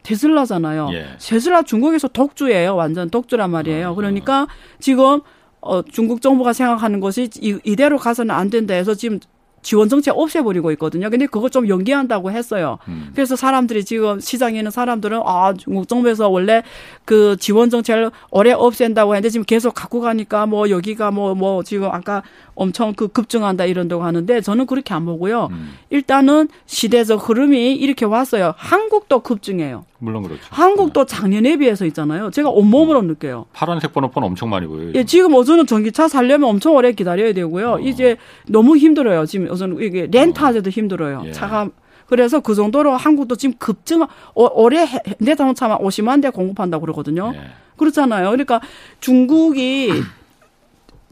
[0.02, 0.88] 테슬라잖아요.
[0.92, 1.06] 예.
[1.20, 2.74] 테슬라 중국에서 독주예요.
[2.74, 3.90] 완전 독주란 말이에요.
[3.90, 4.46] 어, 그러니까
[4.80, 5.20] 지금
[5.60, 9.20] 어 중국 정부가 생각하는 것이 이, 이대로 가서는 안 된다 해서 지금
[9.66, 11.10] 지원 정책 없애버리고 있거든요.
[11.10, 12.78] 근데 그거 좀 연기한다고 했어요.
[12.86, 13.10] 음.
[13.16, 16.62] 그래서 사람들이 지금 시장에 있는 사람들은 아 중국 정부에서 원래
[17.04, 22.22] 그 지원 정책을 오래 없앤다고 했는데 지금 계속 갖고 가니까 뭐 여기가 뭐뭐 지금 아까
[22.56, 25.48] 엄청 그 급증한다 이런다고 하는데 저는 그렇게 안 보고요.
[25.52, 25.74] 음.
[25.90, 28.54] 일단은 시대적 흐름이 이렇게 왔어요.
[28.56, 29.84] 한국도 급증해요.
[29.98, 30.42] 물론 그렇죠.
[30.50, 32.30] 한국도 작년에 비해서 있잖아요.
[32.30, 33.46] 제가 온몸으로 느껴요.
[33.52, 34.92] 파란색 번호판 엄청 많이 보여요.
[34.94, 37.72] 예, 지금 어제는 전기차 살려면 엄청 오래 기다려야 되고요.
[37.74, 37.78] 어.
[37.80, 38.16] 이제
[38.48, 39.26] 너무 힘들어요.
[39.26, 41.22] 지금 어제는 이게 렌트하기도 힘들어요.
[41.26, 41.32] 예.
[41.32, 41.68] 차가
[42.06, 44.86] 그래서 그 정도로 한국도 지금 급증 어, 올해
[45.18, 47.32] 내 자동차만 50만 대 공급한다고 그러거든요.
[47.34, 47.40] 예.
[47.76, 48.30] 그렇잖아요.
[48.30, 48.60] 그러니까
[49.00, 49.90] 중국이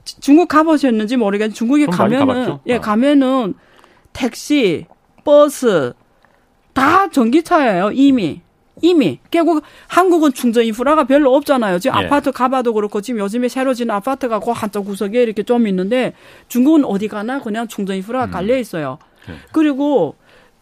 [0.05, 2.59] 중국 가보셨는지 모르겠는데 중국에 가면은?
[2.67, 2.81] 예 어.
[2.81, 3.55] 가면은
[4.13, 4.87] 택시,
[5.25, 5.93] 버스
[6.73, 8.43] 다 전기차예요 이미
[8.83, 11.79] 이미 결국 한국은 충전 인프라가 별로 없잖아요.
[11.79, 12.05] 지금 예.
[12.07, 16.13] 아파트 가봐도 그렇고 지금 요즘에 새로 지은 아파트가 그 한쪽 구석에 이렇게 좀 있는데
[16.49, 18.99] 중국은 어디 가나 그냥 충전 인프라가 깔려 있어요.
[19.29, 19.35] 예.
[19.53, 20.17] 그리고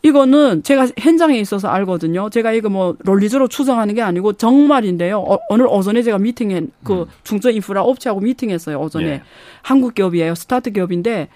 [0.05, 2.29] 이거는 제가 현장에 있어서 알거든요.
[2.29, 5.21] 제가 이거 뭐 논리적으로 추정하는 게 아니고 정말인데요.
[5.21, 8.81] 어, 오늘 오전에 제가 미팅해 그 중전 인프라 업체하고 미팅했어요.
[8.81, 9.23] 오전에 예.
[9.63, 10.35] 한국 기업이에요.
[10.35, 11.29] 스타트 기업인데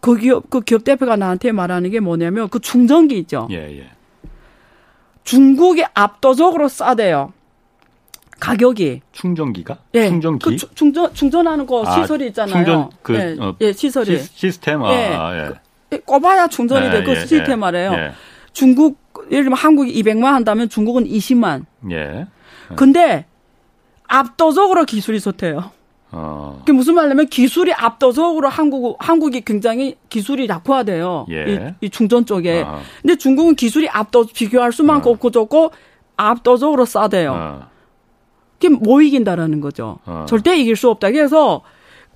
[0.00, 3.48] 그 기업 그 기업 대표가 나한테 말하는 게 뭐냐면 그 충전기 있죠.
[3.50, 3.88] 예, 예.
[5.24, 7.32] 중국이 압도적으로 싸대요.
[8.38, 9.78] 가격이 충전기가?
[9.94, 10.08] 예.
[10.08, 10.44] 충전기?
[10.44, 12.52] 그 추- 충전 충전하는 거 아, 시설이 있잖아요.
[12.54, 15.46] 충전 그 예, 어, 예, 시설이 시, 스템 아, 예.
[15.46, 15.50] 예.
[16.00, 17.56] 꼽아야 충전이 예, 될그 예, 예.
[17.56, 17.92] 말이에요.
[17.92, 18.12] 예.
[18.52, 21.64] 중국 예를 들면 한국이 200만 한다면 중국은 20만.
[21.90, 22.26] 예.
[22.76, 23.26] 근데
[24.06, 25.70] 압도적으로 기술이 좋대요.
[26.12, 26.56] 어.
[26.60, 31.26] 그게 무슨 말이냐면 기술이 압도적으로 한국 한국이 굉장히 기술이 약화돼요.
[31.30, 31.74] 예.
[31.80, 32.62] 이, 이 충전 쪽에.
[32.64, 32.80] 아.
[33.02, 35.72] 근데 중국은 기술이 압도 비교할 수만큼 없고 좋고
[36.16, 37.32] 압도적으로 싸대요.
[37.32, 37.68] 어.
[38.54, 39.98] 그게 못 이긴다라는 거죠.
[40.06, 40.26] 어.
[40.28, 41.10] 절대 이길 수 없다.
[41.10, 41.62] 그래서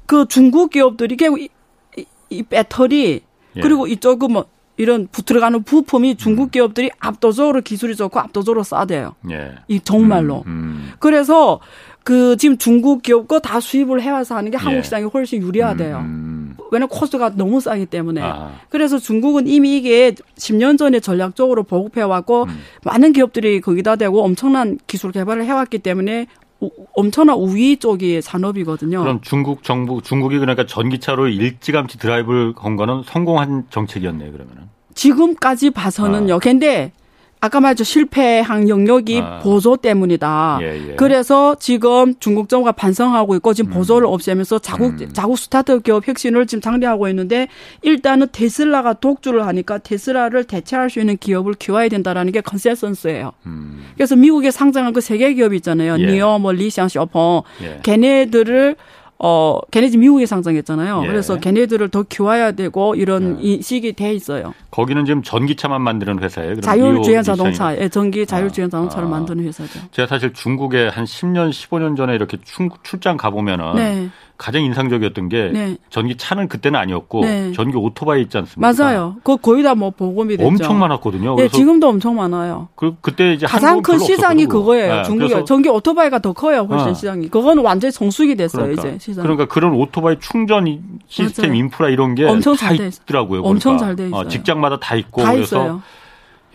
[0.07, 1.49] 그 중국 기업들이 결국 이,
[1.97, 3.23] 이, 이 배터리
[3.59, 3.61] 예.
[3.63, 4.47] 그리고 이쪽 그뭐
[4.77, 6.17] 이런 부, 들어가는 부품이 음.
[6.17, 9.15] 중국 기업들이 압도적으로 기술이 좋고 압도적으로 싸대요.
[9.31, 9.55] 예.
[9.69, 10.45] 이 정말로.
[10.47, 10.93] 음.
[11.01, 11.59] 그래서
[12.05, 14.83] 그 지금 중국 기업 거 다 수입을 해와서 하는 게 한국 예.
[14.83, 15.97] 시장이 훨씬 유리하대요.
[15.99, 16.57] 음.
[16.71, 18.21] 왜냐면 코스트가 너무 싸기 때문에.
[18.23, 18.53] 아.
[18.69, 22.61] 그래서 중국은 이미 이게 10년 전에 전략적으로 보급해왔고 음.
[22.85, 26.48] 많은 기업들이 거기다 대고 엄청난 기술 개발을 해왔기 때문에 우-
[26.95, 29.01] 엄청난 우위 쪽이 산업이거든요.
[29.01, 34.65] 그럼 중국 정부 중국이 그러니까 전기차로 일찌감치 드라이브를 건 거는 성공한 정책이었네요, 그러면은.
[34.95, 36.41] 지금까지 봐서는요.
[36.41, 36.93] 근데
[37.41, 39.39] 아까 말했죠 실패한 영역이 아.
[39.41, 40.59] 보조 때문이다.
[40.63, 40.95] 예, 예.
[40.97, 45.11] 그래서 지금 중국 정부가 반성하고 있고 지금 보조를 없애면서 자국 음.
[45.13, 47.49] 자국 스타트업 기업 혁신을 지금 장려하고 있는데
[47.83, 53.33] 일단은 테슬라가 독주를 하니까 테슬라를 대체할 수 있는 기업을 키워야 된다라는 게 consensus예요.
[53.47, 53.85] 음.
[53.95, 55.97] 그래서 미국에 상장한 그 세계 기업 있잖아요.
[55.99, 56.07] 예.
[56.07, 57.43] 니오, 뭐 리샹, 샤오펑.
[57.63, 57.81] 예.
[57.83, 58.77] 걔네들을
[59.21, 61.03] 어 걔네 지금 미국에 상장했잖아요.
[61.03, 61.07] 예.
[61.09, 63.49] 그래서 걔네들을 더 키워야 되고 이런 예.
[63.49, 64.55] 인식이 돼 있어요.
[64.71, 66.61] 거기는 지금 전기차만 만드는 회사예요.
[66.61, 67.77] 자율주행 자동차.
[67.77, 69.11] 예, 전기 자율주행 자동차를 아.
[69.11, 69.81] 만드는 회사죠.
[69.91, 74.09] 제가 사실 중국에 한 10년, 15년 전에 이렇게 출, 출장 가보면은 네.
[74.39, 75.77] 가장 인상적이었던 게 네.
[75.91, 77.53] 전기 차는 그때는 아니었고 네.
[77.53, 78.73] 전기 오토바이 있지 않습니까?
[78.73, 79.17] 맞아요.
[79.19, 80.47] 그거 거의 다 뭐 보급이 됐죠.
[80.49, 81.33] 엄청 많았거든요.
[81.33, 82.69] 예, 그래서 지금도 엄청 많아요.
[82.77, 84.49] 그, 그때 이제 가장 큰 시장이 없었거든요.
[84.49, 84.95] 그거예요.
[84.95, 86.67] 네, 중국이 전기 오토바이가 더 커요.
[86.71, 86.95] 훨씬 어.
[86.95, 87.29] 시장이.
[87.31, 88.63] 그거는 완전히 성숙이 됐어요.
[88.67, 89.23] 그러니까, 이제 시장.
[89.25, 91.59] 그러니까 그런 오토바이 충전 시스템 맞아요.
[91.59, 93.43] 인프라 이런 게 엄청 다 있- 있더라고요.
[93.43, 93.87] 엄청 보니까.
[93.89, 94.21] 잘돼 있어요.
[94.21, 95.83] 어, 직장마다 다 있고 다 그래서 있어요.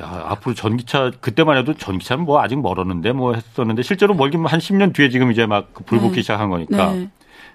[0.02, 4.94] 야, 앞으로 전기차 그때만 해도 전기차는 뭐 아직 멀었는데 뭐 했었는데 실제로 멀긴 한 10년
[4.94, 6.22] 뒤에 지금 이제 막그 불붙기 네.
[6.22, 7.10] 시작한 거니까 네.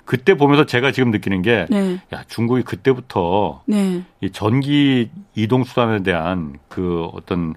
[0.09, 2.01] 그때 보면서 제가 지금 느끼는 게 네.
[2.15, 4.03] 야, 중국이 그때부터 네.
[4.23, 7.55] 이 전기 이동 수단에 대한 그 어떤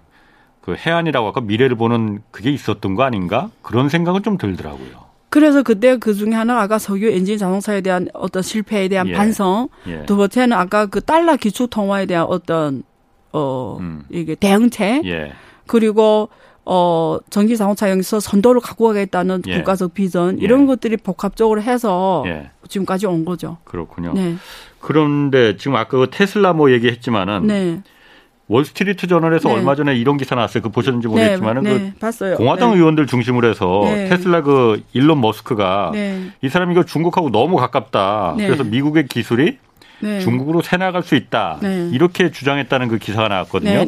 [0.60, 4.90] 그 해안이라고 할까 미래를 보는 그게 있었던 거 아닌가 그런 생각은 좀 들더라고요.
[5.30, 9.14] 그래서 그때 그 중에 하나가 아까 석유 엔진 자동차에 대한 어떤 실패에 대한 예.
[9.14, 9.70] 반성.
[9.88, 10.06] 예.
[10.06, 12.84] 두 번째는 아까 그 달러 기초 통화에 대한 어떤
[13.32, 14.04] 어 음.
[14.10, 15.32] 이게 대응책 예.
[15.68, 16.28] 그리고
[16.66, 19.58] 어 전기 자동차 여기서 선도를 갖고 가겠다는 예.
[19.58, 20.44] 국가적 비전 예.
[20.44, 22.52] 이런 것들이 복합적으로 해서 예.
[22.68, 23.58] 지금까지 온 거죠.
[23.64, 24.14] 그렇군요.
[24.14, 24.36] 네.
[24.80, 27.82] 그런데 지금 아까 그 테슬라 뭐 얘기했지만은 네.
[28.48, 29.56] 월스트리트 저널에서 네.
[29.56, 30.62] 얼마 전에 이런 기사 나왔어요.
[30.62, 31.12] 그 보셨는지 네.
[31.14, 31.94] 모르겠지만은 네.
[32.00, 32.32] 봤어요.
[32.36, 32.78] 그 공화당 네.
[32.78, 34.10] 의원들 중심으로 해서 네.
[34.10, 36.32] 테슬라 그 일론 머스크가 네.
[36.42, 38.36] 이 사람이 이거 중국하고 너무 가깝다.
[38.38, 38.48] 네.
[38.48, 39.58] 그래서 미국의 기술이
[40.02, 40.20] 네.
[40.20, 41.60] 중국으로 새 나갈 수 있다.
[41.62, 41.90] 네.
[41.94, 43.86] 이렇게 주장했다는 그 기사가 나왔거든요.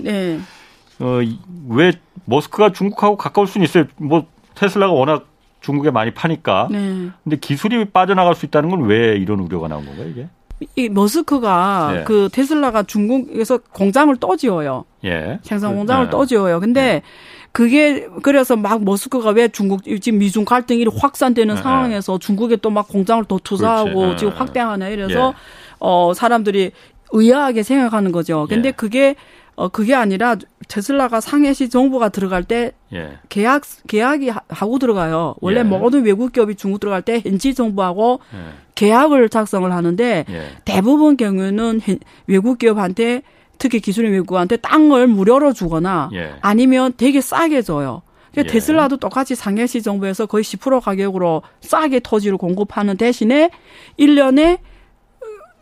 [0.99, 1.91] 어, 이- 왜
[2.25, 3.85] 머스크가 중국하고 가까울 수는 있어요.
[3.97, 5.25] 뭐 테슬라가 워낙
[5.61, 6.67] 중국에 많이 파니까.
[6.71, 7.09] 네.
[7.23, 10.27] 근데 기술이 빠져나갈 수 있다는 건 왜 이런 우려가 나온 건가요, 이게?
[10.75, 12.03] 이 머스크가 네.
[12.05, 14.85] 그 테슬라가 중국에서 공장을 또 지어요.
[15.03, 15.39] 예.
[15.41, 16.09] 생산 공장을 네.
[16.11, 16.59] 또 지어요.
[16.59, 17.01] 근데
[17.51, 21.61] 그게 그래서 막 머스크가 왜 중국 지금 미중 갈등이 확산되는 네.
[21.61, 24.15] 상황에서 중국에 또 막 공장을 더 투자하고.
[24.15, 24.37] 지금 네.
[24.39, 25.33] 확대하네 이래서 예.
[25.79, 26.71] 어 사람들이
[27.11, 28.47] 의아하게 생각하는 거죠.
[28.49, 28.71] 근데 예.
[28.71, 29.15] 그게
[29.55, 30.35] 어 그게 아니라
[30.67, 33.17] 테슬라가 상해시 정부가 들어갈 때 예.
[33.29, 35.35] 계약 계약이 하- 하고 들어가요.
[35.41, 35.63] 원래 예.
[35.63, 38.37] 모든 외국 기업이 중국 들어갈 때 현지 정부하고 예.
[38.75, 40.47] 계약을 작성을 하는데 예.
[40.65, 43.21] 대부분 경우는 현- 외국 기업한테
[43.59, 46.33] 특히 기술인 외국한테 땅을 무료로 주거나 예.
[46.41, 48.01] 아니면 되게 싸게 줘요.
[48.31, 48.53] 그러니까 예.
[48.53, 53.51] 테슬라도 똑같이 상해시 정부에서 거의 10% 가격으로 싸게 토지를 공급하는 대신에
[53.99, 54.57] 1년에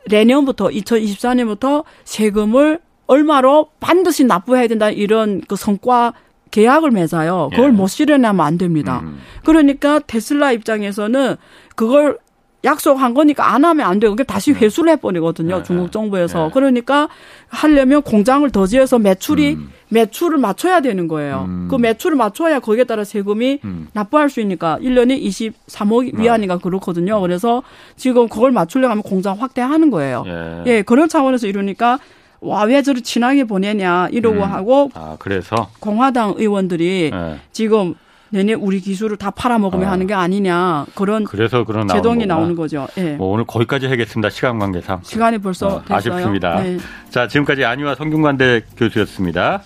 [0.09, 2.79] 내년부터 2024년부터 세금을
[3.11, 6.13] 얼마로 반드시 납부해야 된다 이런 그 성과
[6.51, 7.49] 계약을 맺어요.
[7.51, 7.71] 그걸 예.
[7.71, 9.01] 못 실현하면 안 됩니다.
[9.03, 9.19] 음.
[9.43, 11.35] 그러니까 테슬라 입장에서는
[11.75, 12.17] 그걸
[12.63, 15.57] 약속한 거니까 안 하면 안 되고 그게 다시 회수를 해버리거든요.
[15.57, 16.45] 네, 중국 정부에서.
[16.45, 16.51] 네.
[16.53, 17.09] 그러니까
[17.49, 19.71] 하려면 공장을 더 지어서 매출이 음.
[19.89, 21.45] 매출을 맞춰야 되는 거예요.
[21.47, 21.67] 음.
[21.69, 23.87] 그 매출을 맞춰야 거기에 따라 세금이 음.
[23.93, 27.19] 납부할 수 있으니까 1년에 23억 위안인가 그렇거든요.
[27.19, 27.63] 그래서
[27.97, 30.23] 지금 그걸 맞추려고 하면 공장 확대하는 거예요.
[30.27, 30.63] 예.
[30.67, 31.99] 예, 그런 차원에서 이러니까
[32.41, 34.41] 와, 왜 저를 친하게 보내냐 이러고 음.
[34.43, 37.39] 하고 아, 그래서 공화당 의원들이 예.
[37.51, 37.93] 지금
[38.29, 39.91] 내내 우리 기술을 다 팔아먹으면 아.
[39.91, 42.25] 하는 게 아니냐 그런 그래서 그런 제동이.
[42.25, 42.87] 나오는 거죠.
[42.97, 43.13] 예.
[43.13, 44.29] 뭐 오늘 거기까지 하겠습니다.
[44.29, 45.01] 시간 관계상.
[45.03, 45.83] 시간이 벌써 어.
[45.87, 46.61] 아쉽습니다.
[46.61, 46.77] 네.
[47.09, 49.61] 자, 지금까지 안유아 성균관대 교수였습니다.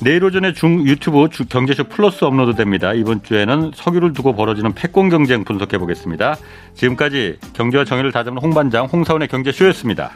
[0.00, 2.92] 내일 오전에 중 유튜브 주 경제쇼 플러스 업로드됩니다.
[2.92, 6.36] 이번 주에는 석유를 두고 벌어지는 패권 경쟁 분석해 보겠습니다.
[6.74, 10.10] 지금까지 경제와 정의를 다잡는 홍반장 홍사원의 경제쇼였습니다.